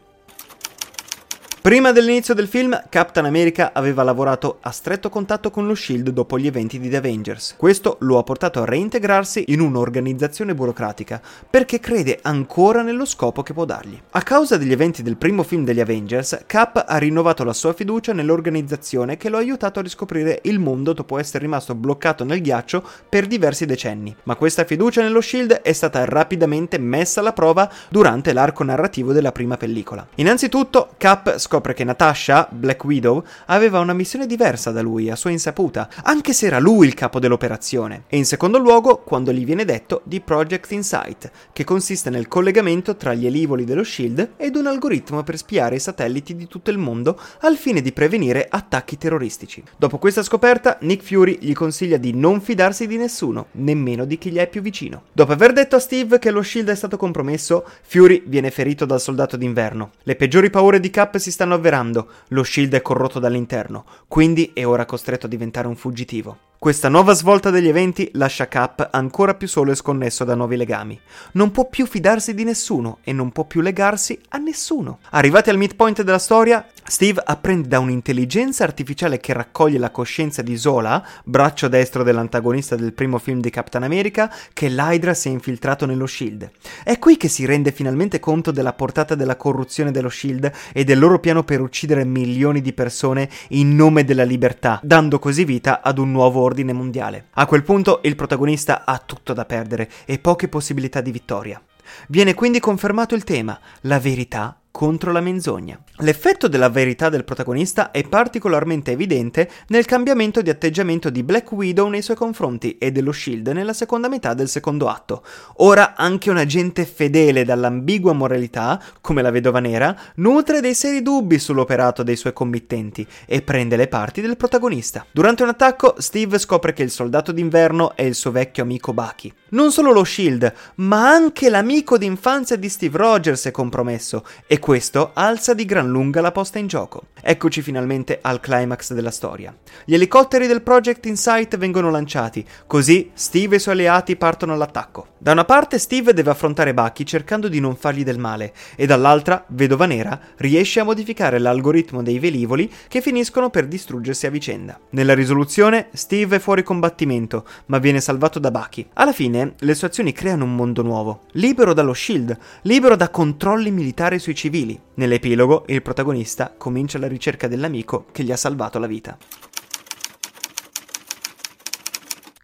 Prima 1.61 1.91
dell'inizio 1.91 2.33
del 2.33 2.47
film, 2.47 2.81
Captain 2.89 3.27
America 3.27 3.69
aveva 3.71 4.01
lavorato 4.01 4.57
a 4.61 4.71
stretto 4.71 5.09
contatto 5.09 5.51
con 5.51 5.67
lo 5.67 5.75
Shield 5.75 6.09
dopo 6.09 6.39
gli 6.39 6.47
eventi 6.47 6.79
di 6.79 6.89
The 6.89 6.97
Avengers. 6.97 7.53
Questo 7.55 7.97
lo 7.99 8.17
ha 8.17 8.23
portato 8.23 8.59
a 8.63 8.65
reintegrarsi 8.65 9.43
in 9.49 9.59
un'organizzazione 9.59 10.55
burocratica, 10.55 11.21
perché 11.47 11.79
crede 11.79 12.17
ancora 12.23 12.81
nello 12.81 13.05
scopo 13.05 13.43
che 13.43 13.53
può 13.53 13.65
dargli. 13.65 13.95
A 14.09 14.23
causa 14.23 14.57
degli 14.57 14.71
eventi 14.71 15.03
del 15.03 15.17
primo 15.17 15.43
film 15.43 15.63
degli 15.63 15.79
Avengers, 15.79 16.45
Cap 16.47 16.83
ha 16.87 16.97
rinnovato 16.97 17.43
la 17.43 17.53
sua 17.53 17.73
fiducia 17.73 18.11
nell'organizzazione 18.11 19.15
che 19.15 19.29
lo 19.29 19.37
ha 19.37 19.41
aiutato 19.41 19.77
a 19.77 19.83
riscoprire 19.83 20.39
il 20.45 20.57
mondo 20.57 20.93
dopo 20.93 21.19
essere 21.19 21.43
rimasto 21.43 21.75
bloccato 21.75 22.23
nel 22.23 22.41
ghiaccio 22.41 22.83
per 23.07 23.27
diversi 23.27 23.67
decenni. 23.67 24.15
Ma 24.23 24.35
questa 24.35 24.65
fiducia 24.65 25.03
nello 25.03 25.21
Shield 25.21 25.51
è 25.61 25.73
stata 25.73 26.05
rapidamente 26.05 26.79
messa 26.79 27.19
alla 27.19 27.33
prova 27.33 27.71
durante 27.87 28.33
l'arco 28.33 28.63
narrativo 28.63 29.13
della 29.13 29.31
prima 29.31 29.57
pellicola. 29.57 30.07
Innanzitutto, 30.15 30.95
Cap 30.97 31.37
scopre 31.51 31.73
che 31.73 31.83
Natasha, 31.83 32.47
Black 32.49 32.81
Widow, 32.85 33.25
aveva 33.47 33.79
una 33.79 33.91
missione 33.91 34.25
diversa 34.25 34.71
da 34.71 34.81
lui, 34.81 35.09
a 35.09 35.17
sua 35.17 35.31
insaputa, 35.31 35.89
anche 36.03 36.31
se 36.31 36.45
era 36.45 36.59
lui 36.59 36.87
il 36.87 36.93
capo 36.93 37.19
dell'operazione. 37.19 38.03
E 38.07 38.15
in 38.15 38.23
secondo 38.23 38.57
luogo, 38.57 38.99
quando 38.99 39.33
gli 39.33 39.43
viene 39.43 39.65
detto 39.65 39.99
di 40.05 40.21
Project 40.21 40.71
Insight, 40.71 41.29
che 41.51 41.65
consiste 41.65 42.09
nel 42.09 42.29
collegamento 42.29 42.95
tra 42.95 43.13
gli 43.13 43.25
elivoli 43.25 43.65
dello 43.65 43.83
Shield 43.83 44.35
ed 44.37 44.55
un 44.55 44.67
algoritmo 44.67 45.23
per 45.23 45.35
spiare 45.35 45.75
i 45.75 45.79
satelliti 45.79 46.37
di 46.37 46.47
tutto 46.47 46.71
il 46.71 46.77
mondo 46.77 47.19
al 47.41 47.57
fine 47.57 47.81
di 47.81 47.91
prevenire 47.91 48.47
attacchi 48.49 48.97
terroristici. 48.97 49.61
Dopo 49.75 49.97
questa 49.97 50.23
scoperta, 50.23 50.77
Nick 50.81 51.03
Fury 51.03 51.39
gli 51.41 51.51
consiglia 51.51 51.97
di 51.97 52.13
non 52.13 52.39
fidarsi 52.39 52.87
di 52.87 52.95
nessuno, 52.95 53.47
nemmeno 53.53 54.05
di 54.05 54.17
chi 54.17 54.31
gli 54.31 54.37
è 54.37 54.47
più 54.47 54.61
vicino. 54.61 55.03
Dopo 55.11 55.33
aver 55.33 55.51
detto 55.51 55.75
a 55.75 55.79
Steve 55.79 56.17
che 56.17 56.31
lo 56.31 56.43
Shield 56.43 56.69
è 56.69 56.75
stato 56.75 56.95
compromesso, 56.95 57.67
Fury 57.81 58.23
viene 58.25 58.51
ferito 58.51 58.85
dal 58.85 59.01
soldato 59.01 59.35
d'inverno. 59.35 59.91
Le 60.03 60.15
peggiori 60.15 60.49
paure 60.49 60.79
di 60.79 60.89
Cap 60.89 61.17
si 61.17 61.29
stanno 61.29 61.39
stanno 61.41 61.55
avverando, 61.55 62.07
lo 62.27 62.43
shield 62.43 62.75
è 62.75 62.83
corrotto 62.83 63.17
dall'interno, 63.17 63.85
quindi 64.07 64.51
è 64.53 64.63
ora 64.63 64.85
costretto 64.85 65.25
a 65.25 65.29
diventare 65.29 65.67
un 65.67 65.75
fuggitivo. 65.75 66.37
Questa 66.59 66.87
nuova 66.87 67.13
svolta 67.13 67.49
degli 67.49 67.67
eventi 67.67 68.11
lascia 68.13 68.47
Cap 68.47 68.89
ancora 68.91 69.33
più 69.33 69.47
solo 69.47 69.71
e 69.71 69.75
sconnesso 69.75 70.23
da 70.23 70.35
nuovi 70.35 70.55
legami. 70.55 71.01
Non 71.31 71.49
può 71.49 71.67
più 71.67 71.87
fidarsi 71.87 72.35
di 72.35 72.43
nessuno 72.43 72.99
e 73.03 73.11
non 73.11 73.31
può 73.31 73.45
più 73.45 73.61
legarsi 73.61 74.19
a 74.29 74.37
nessuno. 74.37 74.99
Arrivati 75.09 75.49
al 75.49 75.57
midpoint 75.57 76.03
della 76.03 76.19
storia, 76.19 76.63
Steve 76.91 77.21
apprende 77.23 77.69
da 77.69 77.79
un'intelligenza 77.79 78.65
artificiale 78.65 79.17
che 79.21 79.31
raccoglie 79.31 79.77
la 79.77 79.91
coscienza 79.91 80.41
di 80.41 80.57
Zola, 80.57 81.01
braccio 81.23 81.69
destro 81.69 82.03
dell'antagonista 82.03 82.75
del 82.75 82.91
primo 82.91 83.17
film 83.17 83.39
di 83.39 83.49
Captain 83.49 83.85
America, 83.85 84.29
che 84.51 84.67
l'Hydra 84.67 85.13
si 85.13 85.29
è 85.29 85.31
infiltrato 85.31 85.85
nello 85.85 86.05
Shield. 86.05 86.51
È 86.83 86.99
qui 86.99 87.15
che 87.15 87.29
si 87.29 87.45
rende 87.45 87.71
finalmente 87.71 88.19
conto 88.19 88.51
della 88.51 88.73
portata 88.73 89.15
della 89.15 89.37
corruzione 89.37 89.91
dello 89.91 90.09
Shield 90.09 90.51
e 90.73 90.83
del 90.83 90.99
loro 90.99 91.19
piano 91.19 91.45
per 91.45 91.61
uccidere 91.61 92.03
milioni 92.03 92.59
di 92.59 92.73
persone 92.73 93.29
in 93.51 93.73
nome 93.73 94.03
della 94.03 94.25
libertà, 94.25 94.81
dando 94.83 95.17
così 95.17 95.45
vita 95.45 95.81
ad 95.81 95.97
un 95.97 96.11
nuovo 96.11 96.41
ordine 96.41 96.73
mondiale. 96.73 97.27
A 97.35 97.45
quel 97.45 97.63
punto 97.63 98.01
il 98.03 98.17
protagonista 98.17 98.83
ha 98.83 98.97
tutto 98.97 99.31
da 99.31 99.45
perdere 99.45 99.89
e 100.03 100.19
poche 100.19 100.49
possibilità 100.49 100.99
di 100.99 101.11
vittoria. 101.11 101.61
Viene 102.09 102.33
quindi 102.33 102.59
confermato 102.59 103.15
il 103.15 103.23
tema, 103.23 103.57
la 103.83 103.99
verità 103.99 104.60
contro 104.71 105.11
la 105.11 105.19
menzogna. 105.19 105.79
L'effetto 105.97 106.47
della 106.47 106.69
verità 106.69 107.09
del 107.09 107.25
protagonista 107.25 107.91
è 107.91 108.07
particolarmente 108.07 108.91
evidente 108.91 109.49
nel 109.67 109.85
cambiamento 109.85 110.41
di 110.41 110.49
atteggiamento 110.49 111.09
di 111.09 111.21
Black 111.21 111.51
Widow 111.51 111.89
nei 111.89 112.01
suoi 112.01 112.15
confronti 112.15 112.77
e 112.77 112.91
dello 112.91 113.11
Shield 113.11 113.49
nella 113.49 113.73
seconda 113.73 114.07
metà 114.07 114.33
del 114.33 114.47
secondo 114.47 114.87
atto. 114.87 115.23
Ora 115.57 115.95
anche 115.95 116.29
un 116.29 116.37
agente 116.37 116.85
fedele 116.85 117.43
dall'ambigua 117.43 118.13
moralità, 118.13 118.81
come 119.01 119.21
la 119.21 119.29
vedova 119.29 119.59
nera, 119.59 119.95
nutre 120.15 120.61
dei 120.61 120.73
seri 120.73 121.01
dubbi 121.01 121.37
sull'operato 121.37 122.01
dei 122.01 122.15
suoi 122.15 122.33
committenti 122.33 123.05
e 123.25 123.41
prende 123.41 123.75
le 123.75 123.87
parti 123.87 124.21
del 124.21 124.37
protagonista. 124.37 125.05
Durante 125.11 125.43
un 125.43 125.49
attacco, 125.49 125.95
Steve 125.97 126.39
scopre 126.39 126.73
che 126.73 126.83
il 126.83 126.91
soldato 126.91 127.31
d'inverno 127.31 127.95
è 127.95 128.03
il 128.03 128.15
suo 128.15 128.31
vecchio 128.31 128.63
amico 128.63 128.93
Bucky. 128.93 129.31
Non 129.49 129.71
solo 129.71 129.91
lo 129.91 130.05
Shield, 130.05 130.51
ma 130.75 131.09
anche 131.09 131.49
l'amico 131.49 131.97
d'infanzia 131.97 132.55
di 132.55 132.69
Steve 132.69 132.97
Rogers 132.97 133.45
è 133.45 133.51
compromesso 133.51 134.25
e 134.47 134.59
questo 134.61 135.09
alza 135.15 135.55
di 135.55 135.65
gran 135.65 135.89
lunga 135.89 136.21
la 136.21 136.31
posta 136.31 136.59
in 136.59 136.67
gioco. 136.67 137.07
Eccoci 137.19 137.61
finalmente 137.61 138.19
al 138.21 138.39
climax 138.39 138.93
della 138.93 139.11
storia. 139.11 139.53
Gli 139.83 139.95
elicotteri 139.95 140.47
del 140.47 140.61
Project 140.61 141.05
Insight 141.07 141.57
vengono 141.57 141.89
lanciati, 141.89 142.45
così 142.67 143.09
Steve 143.13 143.55
e 143.55 143.57
i 143.57 143.59
suoi 143.59 143.73
alleati 143.73 144.15
partono 144.15 144.53
all'attacco. 144.53 145.07
Da 145.17 145.31
una 145.31 145.45
parte 145.45 145.79
Steve 145.79 146.13
deve 146.13 146.29
affrontare 146.29 146.73
Bucky 146.73 147.03
cercando 147.03 147.47
di 147.47 147.59
non 147.59 147.75
fargli 147.75 148.03
del 148.03 148.19
male 148.19 148.53
e 148.75 148.85
dall'altra 148.85 149.43
Vedova 149.47 149.85
Nera 149.87 150.19
riesce 150.37 150.79
a 150.79 150.83
modificare 150.83 151.39
l'algoritmo 151.39 152.03
dei 152.03 152.19
velivoli 152.19 152.71
che 152.87 153.01
finiscono 153.01 153.49
per 153.49 153.67
distruggersi 153.67 154.27
a 154.27 154.31
vicenda. 154.31 154.79
Nella 154.91 155.15
risoluzione 155.15 155.89
Steve 155.93 156.35
è 156.35 156.39
fuori 156.39 156.63
combattimento, 156.63 157.45
ma 157.67 157.79
viene 157.79 157.99
salvato 157.99 158.37
da 158.37 158.51
Bucky. 158.51 158.87
Alla 158.93 159.13
fine 159.13 159.55
le 159.57 159.73
sue 159.73 159.87
azioni 159.87 160.11
creano 160.11 160.45
un 160.45 160.55
mondo 160.55 160.83
nuovo, 160.83 161.21
libero 161.31 161.73
dallo 161.73 161.93
shield, 161.93 162.37
libero 162.61 162.95
da 162.95 163.09
controlli 163.09 163.71
militari 163.71 164.19
sui 164.19 164.35
civili. 164.35 164.49
Nell'epilogo 164.95 165.63
il 165.67 165.81
protagonista 165.81 166.53
comincia 166.57 166.99
la 166.99 167.07
ricerca 167.07 167.47
dell'amico 167.47 168.05
che 168.11 168.23
gli 168.23 168.31
ha 168.31 168.37
salvato 168.37 168.79
la 168.79 168.87
vita. 168.87 169.17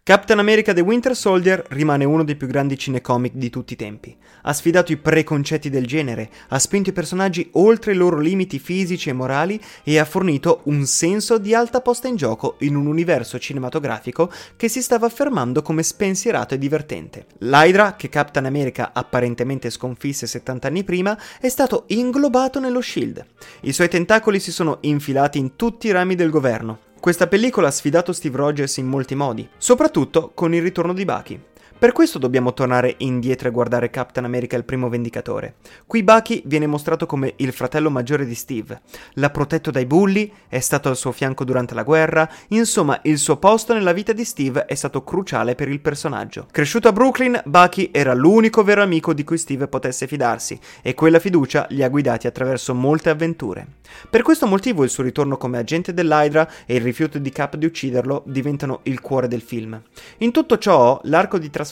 Captain 0.08 0.38
America 0.38 0.72
The 0.72 0.80
Winter 0.80 1.14
Soldier 1.14 1.62
rimane 1.68 2.06
uno 2.06 2.24
dei 2.24 2.34
più 2.34 2.46
grandi 2.46 2.78
cinecomic 2.78 3.34
di 3.34 3.50
tutti 3.50 3.74
i 3.74 3.76
tempi. 3.76 4.16
Ha 4.44 4.54
sfidato 4.54 4.90
i 4.90 4.96
preconcetti 4.96 5.68
del 5.68 5.86
genere, 5.86 6.30
ha 6.48 6.58
spinto 6.58 6.88
i 6.88 6.94
personaggi 6.94 7.50
oltre 7.52 7.92
i 7.92 7.94
loro 7.94 8.18
limiti 8.18 8.58
fisici 8.58 9.10
e 9.10 9.12
morali 9.12 9.60
e 9.84 9.98
ha 9.98 10.06
fornito 10.06 10.62
un 10.62 10.86
senso 10.86 11.36
di 11.36 11.52
alta 11.52 11.82
posta 11.82 12.08
in 12.08 12.16
gioco 12.16 12.56
in 12.60 12.74
un 12.74 12.86
universo 12.86 13.38
cinematografico 13.38 14.32
che 14.56 14.68
si 14.68 14.80
stava 14.80 15.04
affermando 15.04 15.60
come 15.60 15.82
spensierato 15.82 16.54
e 16.54 16.58
divertente. 16.58 17.26
L'Hydra, 17.40 17.94
che 17.94 18.08
Captain 18.08 18.46
America 18.46 18.92
apparentemente 18.94 19.68
sconfisse 19.68 20.26
70 20.26 20.68
anni 20.68 20.84
prima, 20.84 21.18
è 21.38 21.50
stato 21.50 21.84
inglobato 21.88 22.60
nello 22.60 22.80
Shield. 22.80 23.22
I 23.60 23.74
suoi 23.74 23.90
tentacoli 23.90 24.40
si 24.40 24.52
sono 24.52 24.78
infilati 24.80 25.36
in 25.36 25.54
tutti 25.54 25.88
i 25.88 25.92
rami 25.92 26.14
del 26.14 26.30
governo, 26.30 26.86
questa 27.00 27.26
pellicola 27.28 27.68
ha 27.68 27.70
sfidato 27.70 28.12
Steve 28.12 28.36
Rogers 28.36 28.76
in 28.78 28.86
molti 28.86 29.14
modi, 29.14 29.48
soprattutto 29.56 30.32
con 30.34 30.54
il 30.54 30.62
ritorno 30.62 30.92
di 30.92 31.04
Bucky. 31.04 31.40
Per 31.78 31.92
questo 31.92 32.18
dobbiamo 32.18 32.54
tornare 32.54 32.96
indietro 32.98 33.46
e 33.46 33.52
guardare 33.52 33.88
Captain 33.88 34.26
America 34.26 34.56
il 34.56 34.64
primo 34.64 34.88
vendicatore. 34.88 35.54
Qui 35.86 36.02
Bucky 36.02 36.42
viene 36.44 36.66
mostrato 36.66 37.06
come 37.06 37.34
il 37.36 37.52
fratello 37.52 37.88
maggiore 37.88 38.26
di 38.26 38.34
Steve. 38.34 38.80
L'ha 39.12 39.30
protetto 39.30 39.70
dai 39.70 39.86
bulli, 39.86 40.28
è 40.48 40.58
stato 40.58 40.88
al 40.88 40.96
suo 40.96 41.12
fianco 41.12 41.44
durante 41.44 41.74
la 41.74 41.84
guerra, 41.84 42.28
insomma 42.48 42.98
il 43.04 43.16
suo 43.16 43.36
posto 43.36 43.74
nella 43.74 43.92
vita 43.92 44.12
di 44.12 44.24
Steve 44.24 44.64
è 44.64 44.74
stato 44.74 45.04
cruciale 45.04 45.54
per 45.54 45.68
il 45.68 45.78
personaggio. 45.78 46.48
Cresciuto 46.50 46.88
a 46.88 46.92
Brooklyn, 46.92 47.40
Bucky 47.44 47.90
era 47.92 48.12
l'unico 48.12 48.64
vero 48.64 48.82
amico 48.82 49.14
di 49.14 49.22
cui 49.22 49.38
Steve 49.38 49.68
potesse 49.68 50.08
fidarsi 50.08 50.58
e 50.82 50.94
quella 50.94 51.20
fiducia 51.20 51.64
li 51.70 51.84
ha 51.84 51.88
guidati 51.88 52.26
attraverso 52.26 52.74
molte 52.74 53.10
avventure. 53.10 53.76
Per 54.10 54.22
questo 54.22 54.48
motivo 54.48 54.82
il 54.82 54.90
suo 54.90 55.04
ritorno 55.04 55.36
come 55.36 55.58
agente 55.58 55.94
dell'Hydra 55.94 56.50
e 56.66 56.74
il 56.74 56.80
rifiuto 56.80 57.20
di 57.20 57.30
Cap 57.30 57.54
di 57.54 57.66
ucciderlo 57.66 58.24
diventano 58.26 58.80
il 58.82 59.00
cuore 59.00 59.28
del 59.28 59.42
film. 59.42 59.80
In 60.18 60.32
tutto 60.32 60.58
ciò, 60.58 60.98
l'arco 61.04 61.38
di 61.38 61.48
trasformazione 61.48 61.66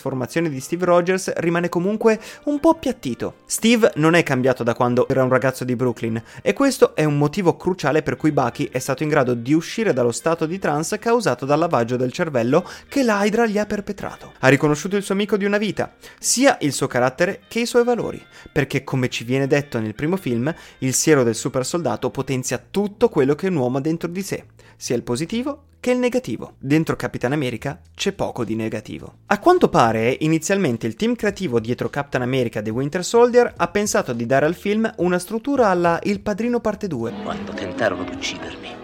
di 0.49 0.61
Steve 0.61 0.85
Rogers 0.85 1.33
rimane 1.37 1.69
comunque 1.69 2.21
un 2.45 2.61
po' 2.61 2.71
appiattito. 2.71 3.37
Steve 3.47 3.93
non 3.97 4.15
è 4.15 4.23
cambiato 4.23 4.62
da 4.62 4.75
quando 4.75 5.09
era 5.09 5.23
un 5.23 5.29
ragazzo 5.29 5.65
di 5.65 5.76
Brooklyn 5.76 6.23
e 6.43 6.53
questo 6.53 6.95
è 6.95 7.05
un 7.05 7.19
motivo 7.19 7.57
cruciale 7.57 8.03
per 8.03 8.17
cui 8.17 8.33
Bucky 8.33 8.69
è 8.71 8.79
stato 8.79 9.03
in 9.03 9.09
grado 9.09 9.35
di 9.35 9.53
uscire 9.55 9.93
dallo 9.93 10.12
stato 10.12 10.47
di 10.47 10.59
trance 10.59 10.99
causato 10.99 11.45
dal 11.45 11.59
lavaggio 11.59 11.97
del 11.97 12.12
cervello 12.12 12.69
che 12.88 13.03
l'Hydra 13.03 13.47
gli 13.47 13.59
ha 13.59 13.67
perpetrato. 13.67 14.33
Ha 14.38 14.49
riconosciuto 14.49 14.97
il 14.97 15.03
suo 15.03 15.15
amico 15.15 15.37
di 15.37 15.45
una 15.45 15.59
vita, 15.59 15.95
sia 16.19 16.57
il 16.61 16.73
suo 16.73 16.87
carattere 16.87 17.43
che 17.49 17.61
i 17.61 17.67
suoi 17.67 17.85
valori, 17.85 18.23
perché 18.53 18.85
come 18.85 19.09
ci 19.09 19.25
viene 19.25 19.47
detto 19.47 19.79
nel 19.79 19.95
primo 19.95 20.17
film, 20.17 20.53
il 20.79 20.95
siero 20.95 21.23
del 21.23 21.35
super 21.35 21.65
soldato 21.65 22.11
potenzia 22.11 22.62
tutto 22.71 23.09
quello 23.09 23.35
che 23.35 23.49
un 23.49 23.57
uomo 23.57 23.79
ha 23.79 23.81
dentro 23.81 24.09
di 24.09 24.23
sé, 24.23 24.45
sia 24.76 24.97
il 24.97 25.03
positivo 25.03 25.65
che 25.87 25.93
il 25.93 25.99
negativo. 25.99 26.55
Dentro 26.59 26.97
Capitan 26.97 27.31
America 27.31 27.81
c'è 27.95 28.11
poco 28.11 28.45
di 28.45 28.57
negativo. 28.57 29.19
A 29.26 29.38
quanto 29.38 29.69
pare, 29.69 30.16
inizialmente 30.19 30.88
il 30.88 30.97
team 30.97 31.14
creativo 31.14 31.61
dietro 31.61 31.88
Captain 31.90 32.25
America 32.25 32.61
The 32.61 32.71
Winter 32.71 33.05
Soldier 33.05 33.55
ha 33.57 33.69
pensato 33.69 34.12
di 34.12 34.26
dare 34.26 34.47
al 34.47 34.57
film 34.57 34.93
una 34.97 35.21
struttura 35.21 35.69
alla 35.69 36.00
Il 36.02 36.23
Padrino 36.23 36.59
parte 36.59 36.88
2. 36.88 37.12
Quando 37.23 37.52
tentarono 37.52 38.02
di 38.02 38.16
uccidermi, 38.16 38.75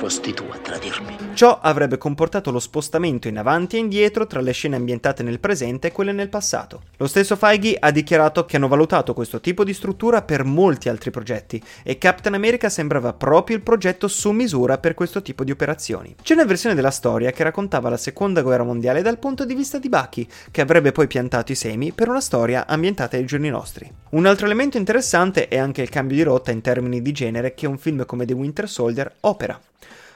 fosti 0.00 0.32
tu 0.32 0.46
a 0.50 0.56
tradirmi. 0.56 1.14
Ciò 1.34 1.58
avrebbe 1.60 1.98
comportato 1.98 2.50
lo 2.50 2.58
spostamento 2.58 3.28
in 3.28 3.36
avanti 3.36 3.76
e 3.76 3.80
indietro 3.80 4.26
tra 4.26 4.40
le 4.40 4.52
scene 4.52 4.76
ambientate 4.76 5.22
nel 5.22 5.40
presente 5.40 5.88
e 5.88 5.92
quelle 5.92 6.12
nel 6.12 6.30
passato. 6.30 6.84
Lo 6.96 7.06
stesso 7.06 7.36
Feige 7.36 7.76
ha 7.78 7.90
dichiarato 7.90 8.46
che 8.46 8.56
hanno 8.56 8.66
valutato 8.66 9.12
questo 9.12 9.40
tipo 9.40 9.62
di 9.62 9.74
struttura 9.74 10.22
per 10.22 10.44
molti 10.44 10.88
altri 10.88 11.10
progetti 11.10 11.62
e 11.82 11.98
Captain 11.98 12.34
America 12.34 12.70
sembrava 12.70 13.12
proprio 13.12 13.56
il 13.56 13.62
progetto 13.62 14.08
su 14.08 14.30
misura 14.30 14.78
per 14.78 14.94
questo 14.94 15.20
tipo 15.20 15.44
di 15.44 15.50
operazioni. 15.50 16.14
C'è 16.22 16.32
una 16.32 16.46
versione 16.46 16.74
della 16.74 16.90
storia 16.90 17.30
che 17.30 17.42
raccontava 17.42 17.90
la 17.90 17.98
seconda 17.98 18.40
guerra 18.40 18.64
mondiale 18.64 19.02
dal 19.02 19.18
punto 19.18 19.44
di 19.44 19.54
vista 19.54 19.78
di 19.78 19.90
Bucky, 19.90 20.26
che 20.50 20.62
avrebbe 20.62 20.92
poi 20.92 21.08
piantato 21.08 21.52
i 21.52 21.56
semi 21.56 21.92
per 21.92 22.08
una 22.08 22.22
storia 22.22 22.66
ambientata 22.66 23.18
ai 23.18 23.26
giorni 23.26 23.50
nostri. 23.50 23.92
Un 24.12 24.24
altro 24.24 24.46
elemento 24.46 24.78
interessante 24.78 25.48
è 25.48 25.58
anche 25.58 25.82
il 25.82 25.90
cambio 25.90 26.16
di 26.16 26.22
rotta 26.22 26.52
in 26.52 26.62
termini 26.62 27.02
di 27.02 27.12
genere 27.12 27.52
che 27.52 27.66
un 27.66 27.76
film 27.76 28.06
come 28.06 28.24
The 28.24 28.32
Winter 28.32 28.66
Soldier 28.66 29.12
opera. 29.20 29.60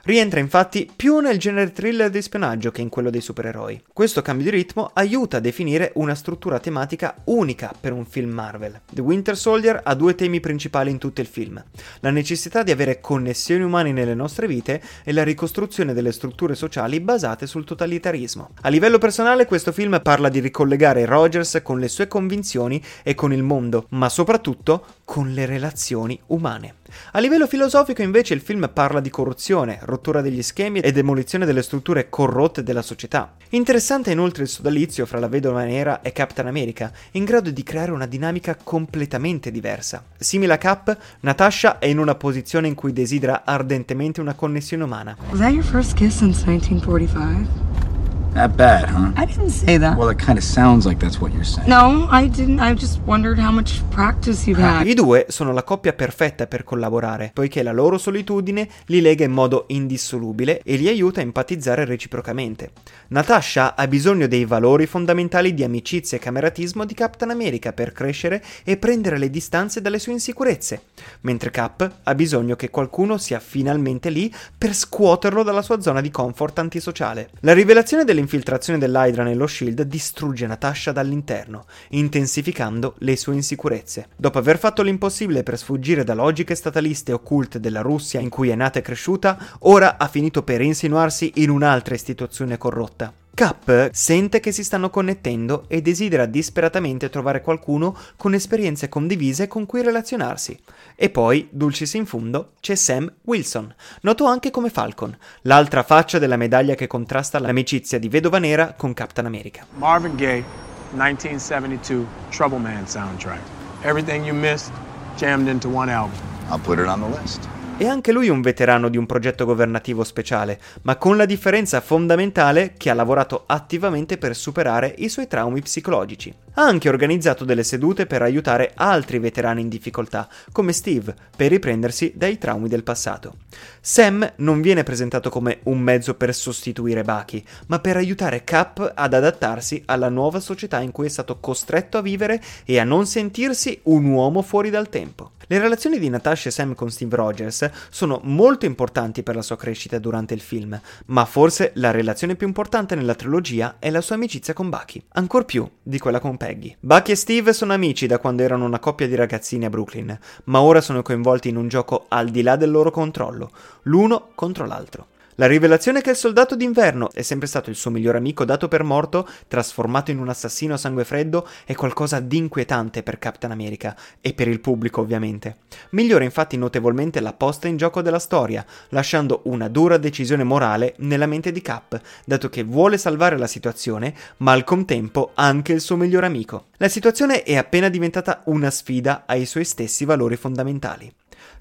Rientra 0.07 0.39
infatti 0.39 0.91
più 0.95 1.21
nel 1.21 1.39
genere 1.39 1.73
thriller 1.73 2.11
di 2.11 2.21
spionaggio 2.21 2.71
che 2.71 2.83
in 2.83 2.91
quello 2.91 3.09
dei 3.09 3.23
supereroi. 3.23 3.85
Questo 3.91 4.21
cambio 4.21 4.45
di 4.45 4.51
ritmo 4.51 4.91
aiuta 4.93 5.39
a 5.39 5.41
definire 5.41 5.93
una 5.95 6.15
struttura 6.15 6.61
tematica 6.61 7.23
unica 7.25 7.73
per 7.79 7.93
un 7.93 8.05
film 8.05 8.31
Marvel. 8.31 8.83
The 8.93 9.01
Winter 9.01 9.35
Soldier 9.35 9.81
ha 9.83 9.95
due 9.95 10.15
temi 10.15 10.41
principali 10.41 10.91
in 10.91 10.99
tutto 10.99 11.23
il 11.23 11.27
film: 11.27 11.65
la 12.01 12.11
necessità 12.11 12.63
di 12.63 12.71
avere 12.71 13.01
connessioni 13.01 13.63
umane 13.63 13.93
nelle 13.93 14.15
nostre 14.15 14.47
vite 14.47 14.83
e 15.05 15.13
la 15.13 15.23
ricostruzione 15.23 15.95
delle 15.95 16.13
strutture 16.13 16.55
sociali 16.55 17.01
basate 17.01 17.47
sul 17.47 17.65
totalitarismo. 17.65 18.51
A 18.61 18.69
livello 18.69 18.99
personale 18.99 19.47
questo 19.47 19.73
film 19.73 19.99
parla 20.03 20.29
di 20.29 20.41
ricollegare 20.41 21.07
Rogers 21.07 21.61
con 21.63 21.79
le 21.81 21.89
sue 21.89 22.09
convinzioni 22.09 22.83
e 23.03 23.15
con 23.15 23.33
il 23.33 23.43
mondo, 23.43 23.87
ma 23.91 24.11
soprattutto 24.11 24.85
con 25.07 25.33
le 25.33 25.47
relazioni 25.47 26.21
umane. 26.27 26.75
A 27.13 27.21
livello 27.21 27.47
filosofico 27.47 28.03
invece 28.03 28.35
il 28.35 28.41
film 28.41 28.71
parla 28.73 29.01
di 29.01 29.11
corruzione, 29.11 29.79
rottura 29.83 30.21
degli 30.21 30.43
schemi 30.43 30.81
e 30.81 30.93
demolizione 30.93 31.47
delle 31.47 31.63
strutture 31.63 32.09
corrotte 32.09 32.63
della 32.63 32.83
società. 32.83 33.35
Interessante 33.51 34.11
inoltre 34.11 34.43
il 34.43 34.49
sodalizio 34.49 35.07
fra 35.07 35.19
la 35.19 35.29
vedova 35.29 35.65
nera 35.65 36.03
e 36.03 36.13
Captain 36.13 36.47
America, 36.47 36.93
in 37.13 37.25
grado 37.25 37.51
di 37.51 37.63
creare 37.63 37.93
una 37.93 38.07
dinamica 38.07 38.57
completamente 38.63 39.51
diversa. 39.51 40.05
Simile 40.17 40.55
a 40.55 40.59
Cap, 40.59 40.97
Natasha 41.21 41.79
è 41.79 41.87
in 41.87 41.99
una 41.99 42.15
posizione 42.15 42.69
in 42.69 42.75
cui 42.75 42.93
desidera 42.93 43.43
ardentemente 43.45 44.21
una 44.21 44.35
connessione 44.35 44.85
umana. 44.85 45.17
Was 45.31 45.41
that 45.41 45.53
your 45.53 45.65
first 45.65 45.95
kiss 45.95 46.17
since 46.17 46.45
1945? 46.45 47.94
That 48.35 48.57
bad, 48.57 48.89
huh? 48.89 49.13
I 49.15 49.27
didn't 49.27 49.51
say 49.51 49.79
that. 49.79 49.97
Well, 49.97 50.11
it 50.11 50.19
kind 50.19 50.37
of 50.37 50.43
sounds 50.43 50.87
like 50.87 50.99
that's 50.99 51.21
what 51.21 51.33
you're 51.33 51.45
saying. 51.45 51.69
No, 51.69 52.09
I 52.11 52.29
didn't. 52.29 52.59
I 52.59 52.75
just 52.75 52.99
wondered 53.07 53.39
how 53.39 53.53
much 53.53 53.81
practice 53.91 54.49
you've 54.49 54.61
had. 54.61 54.85
I 54.85 54.95
due 54.95 55.27
sono 55.29 55.53
la 55.53 55.63
coppia 55.63 55.93
perfetta 55.93 56.49
per 56.49 56.65
collaborare, 56.65 57.31
poiché 57.33 57.63
la 57.63 57.71
loro 57.71 57.97
solitudine 57.97 58.69
li 58.87 59.01
lega 59.01 59.25
in 59.25 59.31
modo 59.31 59.67
indissolubile 59.69 60.63
e 60.65 60.75
li 60.75 60.89
aiuta 60.89 61.21
a 61.21 61.23
empatizzare 61.23 61.85
reciprocamente. 61.85 62.73
Natasha 63.09 63.77
ha 63.77 63.87
bisogno 63.87 64.27
dei 64.27 64.45
valori 64.45 64.87
fondamentali 64.87 65.55
di 65.55 65.63
amicizia 65.63 66.17
e 66.17 66.21
cameratismo 66.21 66.85
di 66.85 66.95
Captain 66.95 67.31
America 67.31 67.73
per 67.73 67.93
crescere 67.93 68.43
e 68.65 68.77
prendere 68.79 69.17
le 69.17 69.31
distanze 69.31 69.81
dalle 69.81 70.01
sue 70.01 70.11
insicurezze, 70.11 70.87
mentre 71.21 71.53
Cap 71.53 71.89
ha 72.03 72.15
bisogno 72.17 72.57
che 72.57 72.71
qualcuno 72.71 73.17
sia 73.17 73.39
finalmente 73.39 74.11
lì 74.11 74.35
per 74.59 74.75
scuoterlo 74.75 75.45
dalla 75.45 75.63
sua 75.63 75.81
zona 75.81 76.01
di 76.01 76.11
comfort 76.11 76.59
antisociale. 76.59 77.31
La 77.43 77.53
rivelazione 77.53 78.03
dell'infiltrazione 78.25 78.79
dell'Hydra 78.79 79.23
nello 79.23 79.47
Shield 79.47 79.83
distrugge 79.83 80.47
Natasha 80.47 80.93
dall'interno, 80.93 81.67
intensificando 81.91 82.95
le 82.99 83.17
sue 83.17 83.35
insicurezze. 83.35 84.09
Dopo 84.17 84.39
aver 84.39 84.59
fatto 84.59 84.83
l'impossibile 84.83 85.43
per 85.43 85.59
sfuggire 85.59 86.05
da 86.05 86.15
logiche 86.15 86.55
stataliste 86.55 87.13
occulte 87.13 87.61
della 87.61 87.83
Russia 87.83 88.21
in 88.21 88.31
cui 88.31 88.49
è 88.49 88.55
nata 88.55 88.79
e 88.79 88.83
cresciuta, 88.83 89.39
ora 89.61 89.99
ha 89.99 90.09
finito 90.09 90.43
per 90.43 90.61
insinuarsi 90.61 91.33
in 91.37 91.51
un'altra 91.51 91.95
istituzione 91.95 92.59
corrotta. 92.59 93.13
Cap 93.35 93.91
sente 93.91 94.39
che 94.39 94.53
si 94.53 94.63
stanno 94.63 94.91
connettendo 94.91 95.65
e 95.67 95.83
desidera 95.83 96.25
disperatamente 96.25 97.11
trovare 97.11 97.41
qualcuno 97.41 97.97
con 98.17 98.33
esperienze 98.33 98.89
condivise 98.89 99.49
con 99.49 99.67
cui 99.67 99.83
relazionarsi. 99.83 100.57
E 100.95 101.11
poi, 101.11 101.49
dulcis 101.51 101.95
in 101.95 102.07
fundo, 102.07 102.53
c'è 102.61 102.77
Sam 102.77 103.13
Wilson, 103.25 103.75
noto 104.03 104.27
anche 104.27 104.53
come 104.53 104.71
Falcon, 104.71 105.19
l'altra 105.43 105.83
faccia 105.83 106.21
della 106.21 106.37
medaglia 106.37 106.77
che 106.77 106.87
contrasta 106.87 107.41
l'amicizia 107.41 107.99
di 107.99 108.09
Vedova 108.09 108.39
Nera 108.39 108.75
con 108.75 108.95
Captain 108.95 109.27
America. 109.27 109.67
Marvin 109.79 110.15
Gaye, 110.15 110.45
1972, 110.93 112.07
Trouble 112.31 112.61
Man 112.61 112.85
soundtrack. 112.85 113.43
Everything 113.83 114.25
you 114.25 114.37
missed, 114.37 114.71
jammed 115.17 115.49
into 115.49 115.69
one 115.69 115.91
album. 115.91 116.17
I'll 116.51 116.61
put 116.61 116.79
it 116.79 116.87
on 116.87 117.01
the 117.01 117.21
list. 117.21 117.49
È 117.77 117.89
anche 117.89 118.13
lui 118.13 118.29
un 118.29 118.41
veterano 118.41 118.89
di 118.89 118.97
un 118.97 119.05
progetto 119.05 119.45
governativo 119.45 120.05
speciale, 120.05 120.61
ma 120.83 120.95
con 120.95 121.17
la 121.17 121.27
differenza 121.27 121.81
fondamentale 121.81 122.75
che 122.77 122.89
ha 122.89 122.95
lavorato 122.95 123.43
attivamente 123.47 124.17
per 124.17 124.37
superare 124.37 124.95
i 124.99 125.09
suoi 125.09 125.27
traumi 125.27 125.61
psicologici. 125.61 126.33
Ha 126.57 126.63
anche 126.63 126.89
organizzato 126.89 127.45
delle 127.45 127.65
sedute 127.65 128.07
per 128.07 128.23
aiutare 128.23 128.73
altri 128.77 129.19
veterani 129.19 129.61
in 129.61 129.69
difficoltà, 129.69 130.29
come 130.53 130.73
Steve, 130.73 131.13
per 131.37 131.51
riprendersi 131.51 132.13
dai 132.15 132.39
traumi 132.39 132.69
del 132.69 132.85
passato. 132.85 133.39
Sam 133.81 134.35
non 134.37 134.61
viene 134.61 134.85
presentato 134.85 135.31
come 135.31 135.59
un 135.65 135.81
mezzo 135.81 136.15
per 136.15 136.33
sostituire 136.33 137.03
Bucky, 137.03 137.43
ma 137.67 137.81
per 137.81 137.97
aiutare 137.97 138.45
Cap 138.45 138.93
ad 138.95 139.15
adattarsi 139.15 139.83
alla 139.87 140.09
nuova 140.09 140.39
società 140.39 140.81
in 140.81 140.93
cui 140.93 141.07
è 141.07 141.11
stato 141.11 141.41
costretto 141.41 141.99
a 141.99 142.03
vivere 142.03 142.41
e 142.65 142.79
a 142.79 142.85
non 142.85 143.07
sentirsi 143.07 143.81
un 143.85 144.05
uomo 144.05 144.41
fuori 144.41 144.71
dal 144.71 144.89
tempo. 144.89 145.33
Le 145.47 145.59
relazioni 145.59 145.99
di 145.99 146.09
Natasha 146.09 146.49
e 146.49 146.53
Sam 146.53 146.75
con 146.75 146.91
Steve 146.91 147.17
Rogers 147.17 147.69
sono 147.91 148.21
molto 148.23 148.65
importanti 148.65 149.23
per 149.23 149.35
la 149.35 149.43
sua 149.43 149.59
crescita 149.59 149.99
durante 149.99 150.33
il 150.33 150.41
film, 150.41 150.81
ma 151.07 151.25
forse 151.27 151.73
la 151.75 151.91
relazione 151.91 152.35
più 152.35 152.47
importante 152.47 152.95
nella 152.95 153.15
trilogia 153.15 153.77
è 153.79 153.91
la 153.91 154.01
sua 154.01 154.15
amicizia 154.15 154.55
con 154.55 154.71
Bucky, 154.71 155.05
ancor 155.13 155.45
più 155.45 155.69
di 155.83 155.99
quella 155.99 156.19
con 156.19 156.39
Peggy. 156.45 156.77
Bucky 156.79 157.13
e 157.13 157.17
Steve 157.17 157.55
sono 157.55 157.73
amici 157.73 158.07
da 158.07 158.19
quando 158.19 158.43
erano 158.43 158.67
una 158.67 158.79
coppia 158.79 159.09
di 159.09 159.15
ragazzini 159.15 159.65
a 159.65 159.71
Brooklyn, 159.71 160.19
ma 160.45 160.61
ora 160.61 160.83
sono 160.83 161.01
coinvolti 161.01 161.49
in 161.49 161.57
un 161.57 161.69
gioco 161.69 162.05
al 162.09 162.29
di 162.29 162.43
là 162.43 162.57
del 162.57 162.71
loro 162.71 162.91
controllo, 162.91 163.51
l'uno 163.85 164.29
contro 164.35 164.67
l'altro. 164.67 165.07
La 165.37 165.49
rivelazione 165.49 166.01
che 166.01 166.11
il 166.11 166.17
soldato 166.17 166.55
d'inverno 166.55 167.11
è 167.13 167.23
sempre 167.23 167.49
stato 167.49 167.69
il 167.69 167.75
suo 167.75 167.91
miglior 167.91 168.15
amico 168.15 168.45
dato 168.45 168.69
per 168.69 168.85
morto, 168.85 169.29
trasformato 169.49 170.13
in 170.13 170.21
un 170.21 170.29
assassino 170.29 170.75
a 170.75 170.77
sangue 170.77 171.05
freddo, 171.05 171.45
è 171.65 171.75
qualcosa 171.75 172.21
di 172.21 172.37
inquietante 172.37 173.03
per 173.03 173.19
Captain 173.19 173.51
America 173.51 173.97
e 174.21 174.33
per 174.33 174.47
il 174.47 174.61
pubblico 174.61 175.01
ovviamente. 175.01 175.57
Migliora 175.91 176.23
infatti 176.23 176.57
notevolmente 176.57 177.19
la 177.19 177.33
posta 177.33 177.67
in 177.67 177.77
gioco 177.77 178.01
della 178.01 178.21
storia, 178.21 178.65
lasciando 178.91 179.41
una 179.47 179.67
dura 179.67 179.97
decisione 179.97 180.45
morale 180.45 180.95
nella 180.99 181.27
mente 181.27 181.51
di 181.51 181.63
Cap, 181.63 182.01
dato 182.25 182.49
che 182.49 182.63
vuole 182.63 182.97
salvare 182.97 183.37
la 183.37 183.49
situazione, 183.49 184.15
ma 184.37 184.53
al 184.53 184.63
contempo 184.63 185.33
anche 185.35 185.73
il 185.73 185.81
suo 185.81 185.97
miglior 185.97 186.23
amico. 186.23 186.67
La 186.77 186.89
situazione 186.89 187.43
è 187.43 187.57
appena 187.57 187.89
diventata 187.89 188.43
una 188.45 188.71
sfida 188.71 189.25
ai 189.27 189.47
suoi 189.47 189.65
stessi 189.65 190.05
valori 190.05 190.37
fondamentali. 190.37 191.13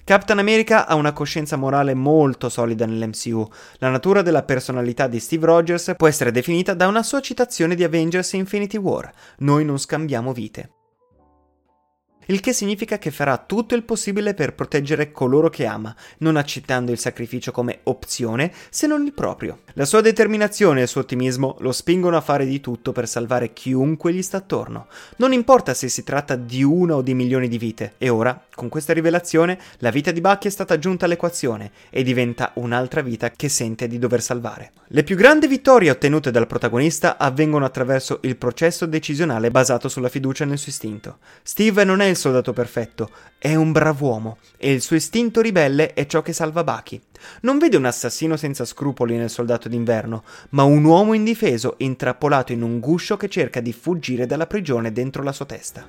Captain 0.04 0.38
America 0.38 0.86
ha 0.86 0.96
una 0.96 1.14
coscienza 1.14 1.56
morale 1.56 1.94
molto 1.94 2.50
solida 2.50 2.84
nell'MCU. 2.84 3.48
La 3.78 3.88
natura 3.88 4.20
della 4.20 4.42
personalità 4.42 5.06
di 5.06 5.18
Steve 5.18 5.46
Rogers 5.46 5.94
può 5.96 6.06
essere 6.06 6.30
definita 6.30 6.74
da 6.74 6.86
una 6.88 7.02
sua 7.02 7.22
citazione 7.22 7.74
di 7.74 7.84
Avengers 7.84 8.34
Infinity 8.34 8.76
War: 8.76 9.10
Noi 9.38 9.64
non 9.64 9.78
scambiamo 9.78 10.34
vite 10.34 10.83
il 12.26 12.40
che 12.40 12.52
significa 12.52 12.98
che 12.98 13.10
farà 13.10 13.36
tutto 13.38 13.74
il 13.74 13.82
possibile 13.82 14.34
per 14.34 14.54
proteggere 14.54 15.12
coloro 15.12 15.50
che 15.50 15.66
ama, 15.66 15.94
non 16.18 16.36
accettando 16.36 16.92
il 16.92 16.98
sacrificio 16.98 17.52
come 17.52 17.80
opzione 17.84 18.52
se 18.70 18.86
non 18.86 19.04
il 19.04 19.12
proprio. 19.12 19.60
La 19.74 19.84
sua 19.84 20.00
determinazione 20.00 20.80
e 20.80 20.82
il 20.82 20.88
suo 20.88 21.00
ottimismo 21.00 21.56
lo 21.60 21.72
spingono 21.72 22.16
a 22.16 22.20
fare 22.20 22.46
di 22.46 22.60
tutto 22.60 22.92
per 22.92 23.08
salvare 23.08 23.52
chiunque 23.52 24.12
gli 24.12 24.22
sta 24.22 24.38
attorno. 24.38 24.86
Non 25.16 25.32
importa 25.32 25.74
se 25.74 25.88
si 25.88 26.04
tratta 26.04 26.36
di 26.36 26.62
una 26.62 26.96
o 26.96 27.02
di 27.02 27.14
milioni 27.14 27.48
di 27.48 27.58
vite. 27.58 27.94
E 27.98 28.08
ora, 28.08 28.40
con 28.54 28.68
questa 28.68 28.92
rivelazione, 28.92 29.58
la 29.78 29.90
vita 29.90 30.10
di 30.10 30.20
Bucky 30.20 30.48
è 30.48 30.50
stata 30.50 30.74
aggiunta 30.74 31.06
all'equazione 31.06 31.72
e 31.90 32.02
diventa 32.02 32.52
un'altra 32.54 33.02
vita 33.02 33.30
che 33.30 33.48
sente 33.48 33.88
di 33.88 33.98
dover 33.98 34.22
salvare. 34.22 34.72
Le 34.88 35.02
più 35.02 35.16
grandi 35.16 35.46
vittorie 35.46 35.90
ottenute 35.90 36.30
dal 36.30 36.46
protagonista 36.46 37.18
avvengono 37.18 37.64
attraverso 37.64 38.20
il 38.22 38.36
processo 38.36 38.86
decisionale 38.86 39.50
basato 39.50 39.88
sulla 39.88 40.08
fiducia 40.08 40.44
nel 40.44 40.58
suo 40.58 40.70
istinto. 40.70 41.18
Steve 41.42 41.84
non 41.84 42.00
è 42.00 42.06
il 42.06 42.13
soldato 42.14 42.52
perfetto, 42.52 43.10
è 43.38 43.54
un 43.54 43.72
brav'uomo 43.72 44.38
e 44.56 44.72
il 44.72 44.80
suo 44.80 44.96
istinto 44.96 45.40
ribelle 45.40 45.92
è 45.92 46.06
ciò 46.06 46.22
che 46.22 46.32
salva 46.32 46.64
Bucky. 46.64 47.00
Non 47.42 47.58
vede 47.58 47.76
un 47.76 47.84
assassino 47.84 48.36
senza 48.36 48.64
scrupoli 48.64 49.16
nel 49.16 49.30
soldato 49.30 49.68
d'inverno, 49.68 50.24
ma 50.50 50.62
un 50.62 50.84
uomo 50.84 51.12
indifeso 51.12 51.74
intrappolato 51.78 52.52
in 52.52 52.62
un 52.62 52.80
guscio 52.80 53.16
che 53.16 53.28
cerca 53.28 53.60
di 53.60 53.72
fuggire 53.72 54.26
dalla 54.26 54.46
prigione 54.46 54.92
dentro 54.92 55.22
la 55.22 55.32
sua 55.32 55.46
testa. 55.46 55.86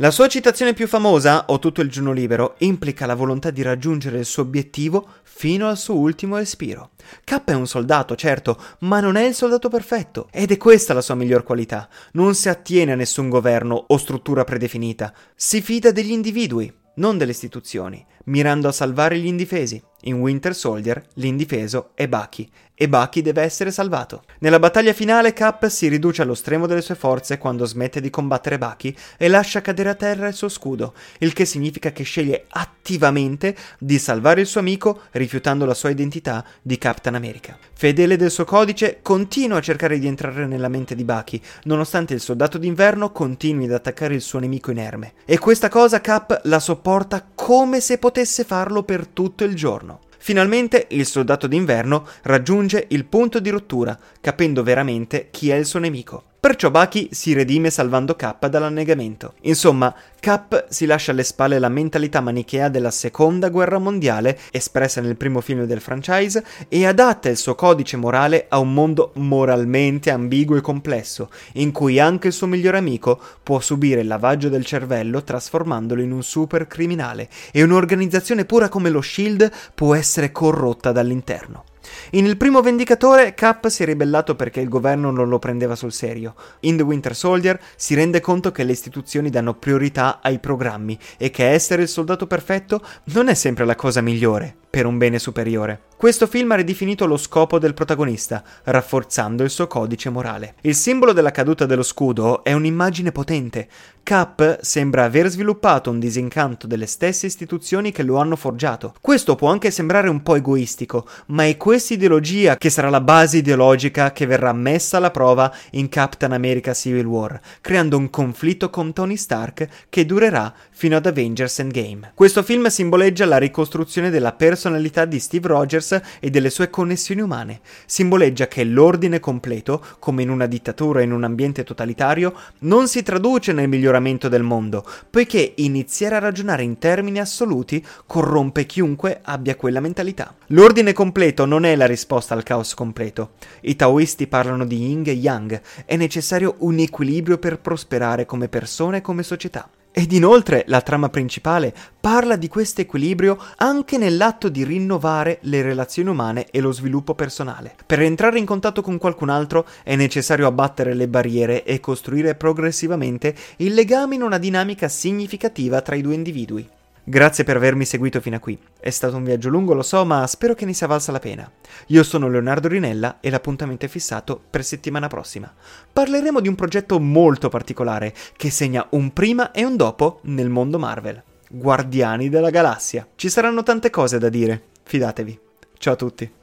La 0.00 0.10
sua 0.10 0.28
citazione 0.28 0.72
più 0.72 0.88
famosa, 0.88 1.44
Ho 1.48 1.58
tutto 1.58 1.82
il 1.82 1.90
giorno 1.90 2.12
libero, 2.12 2.54
implica 2.60 3.04
la 3.04 3.14
volontà 3.14 3.50
di 3.50 3.60
raggiungere 3.60 4.20
il 4.20 4.24
suo 4.24 4.44
obiettivo 4.44 5.06
fino 5.24 5.68
al 5.68 5.76
suo 5.76 5.98
ultimo 5.98 6.38
respiro. 6.38 6.92
K 7.22 7.44
è 7.44 7.52
un 7.52 7.66
soldato, 7.66 8.16
certo, 8.16 8.58
ma 8.78 9.00
non 9.00 9.16
è 9.16 9.24
il 9.26 9.34
soldato 9.34 9.68
perfetto, 9.68 10.28
ed 10.32 10.52
è 10.52 10.56
questa 10.56 10.94
la 10.94 11.02
sua 11.02 11.16
miglior 11.16 11.42
qualità. 11.42 11.86
Non 12.12 12.34
si 12.34 12.48
attiene 12.48 12.92
a 12.92 12.94
nessun 12.94 13.28
governo 13.28 13.74
o 13.88 13.98
struttura 13.98 14.42
predefinita, 14.42 15.12
si 15.34 15.60
fida 15.60 15.90
degli 15.90 16.12
individui, 16.12 16.72
non 16.94 17.18
delle 17.18 17.32
istituzioni, 17.32 18.02
mirando 18.24 18.68
a 18.68 18.72
salvare 18.72 19.18
gli 19.18 19.26
indifesi. 19.26 19.82
In 20.04 20.20
Winter 20.20 20.54
Soldier 20.54 21.02
l'indifeso 21.14 21.90
è 21.94 22.08
Bucky 22.08 22.48
e 22.74 22.88
Bucky 22.88 23.20
deve 23.20 23.42
essere 23.42 23.70
salvato. 23.70 24.22
Nella 24.38 24.58
battaglia 24.58 24.94
finale 24.94 25.34
Cap 25.34 25.68
si 25.68 25.88
riduce 25.88 26.22
allo 26.22 26.32
stremo 26.32 26.66
delle 26.66 26.80
sue 26.80 26.94
forze 26.94 27.36
quando 27.36 27.66
smette 27.66 28.00
di 28.00 28.08
combattere 28.08 28.56
Bucky 28.56 28.96
e 29.18 29.28
lascia 29.28 29.60
cadere 29.60 29.90
a 29.90 29.94
terra 29.94 30.28
il 30.28 30.34
suo 30.34 30.48
scudo, 30.48 30.94
il 31.18 31.34
che 31.34 31.44
significa 31.44 31.92
che 31.92 32.04
sceglie 32.04 32.46
attivamente 32.48 33.54
di 33.78 33.98
salvare 33.98 34.40
il 34.40 34.46
suo 34.46 34.60
amico 34.60 35.02
rifiutando 35.10 35.66
la 35.66 35.74
sua 35.74 35.90
identità 35.90 36.42
di 36.62 36.78
Captain 36.78 37.14
America. 37.14 37.58
Fedele 37.74 38.16
del 38.16 38.30
suo 38.30 38.46
codice, 38.46 39.00
continua 39.02 39.58
a 39.58 39.62
cercare 39.62 39.98
di 39.98 40.06
entrare 40.06 40.46
nella 40.46 40.68
mente 40.68 40.94
di 40.94 41.04
Bucky, 41.04 41.38
nonostante 41.64 42.14
il 42.14 42.20
soldato 42.20 42.56
d'inverno 42.56 43.12
continui 43.12 43.66
ad 43.66 43.72
attaccare 43.72 44.14
il 44.14 44.22
suo 44.22 44.38
nemico 44.38 44.70
inerme. 44.70 45.12
E 45.26 45.36
questa 45.36 45.68
cosa 45.68 46.00
Cap 46.00 46.40
la 46.44 46.58
sopporta 46.58 47.28
come 47.34 47.80
se 47.80 47.98
potesse 47.98 48.09
farlo 48.44 48.82
per 48.82 49.06
tutto 49.06 49.44
il 49.44 49.54
giorno. 49.54 50.00
Finalmente 50.18 50.86
il 50.90 51.06
soldato 51.06 51.46
d'inverno 51.46 52.06
raggiunge 52.22 52.86
il 52.90 53.06
punto 53.06 53.40
di 53.40 53.48
rottura, 53.48 53.98
capendo 54.20 54.62
veramente 54.62 55.28
chi 55.30 55.50
è 55.50 55.56
il 55.56 55.64
suo 55.64 55.78
nemico. 55.78 56.29
Perciò 56.40 56.70
Bucky 56.70 57.08
si 57.10 57.34
redime 57.34 57.68
salvando 57.68 58.16
K 58.16 58.48
dall'annegamento. 58.48 59.34
Insomma, 59.42 59.94
Cap 60.18 60.68
si 60.70 60.86
lascia 60.86 61.10
alle 61.10 61.22
spalle 61.22 61.58
la 61.58 61.68
mentalità 61.68 62.22
manichea 62.22 62.70
della 62.70 62.90
seconda 62.90 63.50
guerra 63.50 63.76
mondiale, 63.76 64.38
espressa 64.50 65.02
nel 65.02 65.18
primo 65.18 65.42
film 65.42 65.66
del 65.66 65.82
franchise, 65.82 66.42
e 66.68 66.86
adatta 66.86 67.28
il 67.28 67.36
suo 67.36 67.54
codice 67.54 67.98
morale 67.98 68.46
a 68.48 68.58
un 68.58 68.72
mondo 68.72 69.10
moralmente 69.16 70.10
ambiguo 70.10 70.56
e 70.56 70.62
complesso, 70.62 71.28
in 71.54 71.72
cui 71.72 72.00
anche 72.00 72.28
il 72.28 72.32
suo 72.32 72.46
migliore 72.46 72.78
amico 72.78 73.20
può 73.42 73.60
subire 73.60 74.00
il 74.00 74.06
lavaggio 74.06 74.48
del 74.48 74.64
cervello 74.64 75.22
trasformandolo 75.22 76.00
in 76.00 76.10
un 76.10 76.22
super 76.22 76.66
criminale, 76.66 77.28
e 77.52 77.62
un'organizzazione 77.62 78.46
pura 78.46 78.70
come 78.70 78.88
lo 78.88 79.02
Shield 79.02 79.50
può 79.74 79.94
essere 79.94 80.32
corrotta 80.32 80.90
dall'interno. 80.90 81.64
In 82.12 82.26
Il 82.26 82.36
primo 82.36 82.60
Vendicatore, 82.60 83.34
Cap 83.34 83.68
si 83.68 83.82
è 83.82 83.86
ribellato 83.86 84.34
perché 84.34 84.60
il 84.60 84.68
governo 84.68 85.10
non 85.10 85.28
lo 85.28 85.38
prendeva 85.38 85.74
sul 85.74 85.92
serio. 85.92 86.34
In 86.60 86.76
The 86.76 86.82
Winter 86.82 87.14
Soldier 87.14 87.60
si 87.76 87.94
rende 87.94 88.20
conto 88.20 88.52
che 88.52 88.64
le 88.64 88.72
istituzioni 88.72 89.30
danno 89.30 89.54
priorità 89.54 90.20
ai 90.22 90.38
programmi 90.38 90.98
e 91.16 91.30
che 91.30 91.48
essere 91.48 91.82
il 91.82 91.88
soldato 91.88 92.26
perfetto 92.26 92.80
non 93.04 93.28
è 93.28 93.34
sempre 93.34 93.64
la 93.64 93.74
cosa 93.74 94.00
migliore 94.00 94.56
per 94.70 94.86
un 94.86 94.98
bene 94.98 95.18
superiore. 95.18 95.82
Questo 95.96 96.26
film 96.26 96.52
ha 96.52 96.54
ridefinito 96.54 97.04
lo 97.04 97.16
scopo 97.16 97.58
del 97.58 97.74
protagonista, 97.74 98.42
rafforzando 98.64 99.42
il 99.42 99.50
suo 99.50 99.66
codice 99.66 100.08
morale. 100.08 100.54
Il 100.62 100.76
simbolo 100.76 101.12
della 101.12 101.32
caduta 101.32 101.66
dello 101.66 101.82
scudo 101.82 102.44
è 102.44 102.52
un'immagine 102.52 103.10
potente. 103.12 103.68
Cap 104.02 104.60
sembra 104.62 105.04
aver 105.04 105.28
sviluppato 105.28 105.90
un 105.90 105.98
disincanto 105.98 106.66
delle 106.66 106.86
stesse 106.86 107.26
istituzioni 107.26 107.92
che 107.92 108.02
lo 108.02 108.16
hanno 108.16 108.36
forgiato. 108.36 108.94
Questo 109.00 109.34
può 109.34 109.50
anche 109.50 109.70
sembrare 109.70 110.08
un 110.08 110.22
po' 110.22 110.36
egoistico, 110.36 111.06
ma 111.26 111.44
è 111.44 111.56
questa 111.70 111.94
ideologia 111.94 112.56
che 112.56 112.68
sarà 112.68 112.90
la 112.90 113.00
base 113.00 113.36
ideologica 113.36 114.10
che 114.10 114.26
verrà 114.26 114.52
messa 114.52 114.96
alla 114.96 115.12
prova 115.12 115.54
in 115.74 115.88
Captain 115.88 116.32
America 116.32 116.74
Civil 116.74 117.06
War, 117.06 117.40
creando 117.60 117.96
un 117.96 118.10
conflitto 118.10 118.70
con 118.70 118.92
Tony 118.92 119.16
Stark 119.16 119.68
che 119.88 120.04
durerà 120.04 120.52
fino 120.72 120.96
ad 120.96 121.06
Avengers 121.06 121.60
Endgame. 121.60 122.10
Questo 122.14 122.42
film 122.42 122.66
simboleggia 122.66 123.24
la 123.24 123.38
ricostruzione 123.38 124.10
della 124.10 124.32
personalità 124.32 125.04
di 125.04 125.20
Steve 125.20 125.46
Rogers 125.46 126.00
e 126.18 126.28
delle 126.28 126.50
sue 126.50 126.70
connessioni 126.70 127.20
umane. 127.20 127.60
Simboleggia 127.86 128.48
che 128.48 128.64
l'ordine 128.64 129.20
completo, 129.20 129.80
come 130.00 130.22
in 130.22 130.30
una 130.30 130.46
dittatura 130.46 130.98
o 130.98 131.02
in 131.02 131.12
un 131.12 131.22
ambiente 131.22 131.62
totalitario, 131.62 132.34
non 132.60 132.88
si 132.88 133.04
traduce 133.04 133.52
nel 133.52 133.68
miglioramento 133.68 134.28
del 134.28 134.42
mondo, 134.42 134.84
poiché 135.08 135.52
iniziare 135.58 136.16
a 136.16 136.20
ragionare 136.20 136.64
in 136.64 136.78
termini 136.78 137.20
assoluti 137.20 137.86
corrompe 138.06 138.66
chiunque 138.66 139.20
abbia 139.22 139.54
quella 139.54 139.78
mentalità. 139.78 140.34
L'ordine 140.48 140.92
completo 140.92 141.44
non 141.44 141.58
non 141.60 141.68
è 141.68 141.76
la 141.76 141.84
risposta 141.84 142.32
al 142.32 142.42
caos 142.42 142.72
completo. 142.72 143.32
I 143.60 143.76
taoisti 143.76 144.26
parlano 144.26 144.64
di 144.64 144.78
yin 144.78 145.02
e 145.04 145.12
yang, 145.12 145.60
è 145.84 145.94
necessario 145.96 146.54
un 146.60 146.78
equilibrio 146.78 147.36
per 147.36 147.60
prosperare 147.60 148.24
come 148.24 148.48
persone 148.48 148.96
e 148.96 149.00
come 149.02 149.22
società. 149.22 149.68
Ed 149.92 150.12
inoltre 150.12 150.64
la 150.68 150.80
trama 150.80 151.10
principale 151.10 151.74
parla 152.00 152.36
di 152.36 152.48
questo 152.48 152.80
equilibrio 152.80 153.36
anche 153.56 153.98
nell'atto 153.98 154.48
di 154.48 154.64
rinnovare 154.64 155.38
le 155.42 155.60
relazioni 155.60 156.08
umane 156.08 156.46
e 156.50 156.60
lo 156.60 156.72
sviluppo 156.72 157.14
personale. 157.14 157.74
Per 157.84 158.00
entrare 158.00 158.38
in 158.38 158.46
contatto 158.46 158.80
con 158.80 158.96
qualcun 158.96 159.28
altro 159.28 159.66
è 159.82 159.96
necessario 159.96 160.46
abbattere 160.46 160.94
le 160.94 161.08
barriere 161.08 161.64
e 161.64 161.78
costruire 161.78 162.36
progressivamente 162.36 163.34
il 163.56 163.74
legame 163.74 164.14
in 164.14 164.22
una 164.22 164.38
dinamica 164.38 164.88
significativa 164.88 165.82
tra 165.82 165.94
i 165.94 166.00
due 166.00 166.14
individui. 166.14 166.66
Grazie 167.02 167.44
per 167.44 167.56
avermi 167.56 167.84
seguito 167.84 168.20
fino 168.20 168.36
a 168.36 168.40
qui. 168.40 168.58
È 168.78 168.90
stato 168.90 169.16
un 169.16 169.24
viaggio 169.24 169.48
lungo, 169.48 169.74
lo 169.74 169.82
so, 169.82 170.04
ma 170.04 170.26
spero 170.26 170.54
che 170.54 170.64
ne 170.64 170.74
sia 170.74 170.86
valsa 170.86 171.12
la 171.12 171.18
pena. 171.18 171.50
Io 171.86 172.02
sono 172.02 172.28
Leonardo 172.28 172.68
Rinella 172.68 173.18
e 173.20 173.30
l'appuntamento 173.30 173.86
è 173.86 173.88
fissato 173.88 174.40
per 174.50 174.64
settimana 174.64 175.08
prossima. 175.08 175.52
Parleremo 175.92 176.40
di 176.40 176.48
un 176.48 176.54
progetto 176.54 177.00
molto 177.00 177.48
particolare 177.48 178.14
che 178.36 178.50
segna 178.50 178.86
un 178.90 179.12
prima 179.12 179.50
e 179.50 179.64
un 179.64 179.76
dopo 179.76 180.20
nel 180.24 180.50
mondo 180.50 180.78
Marvel. 180.78 181.22
Guardiani 181.48 182.28
della 182.28 182.50
Galassia. 182.50 183.08
Ci 183.16 183.28
saranno 183.28 183.62
tante 183.62 183.90
cose 183.90 184.18
da 184.18 184.28
dire, 184.28 184.62
fidatevi. 184.84 185.38
Ciao 185.78 185.94
a 185.94 185.96
tutti. 185.96 186.39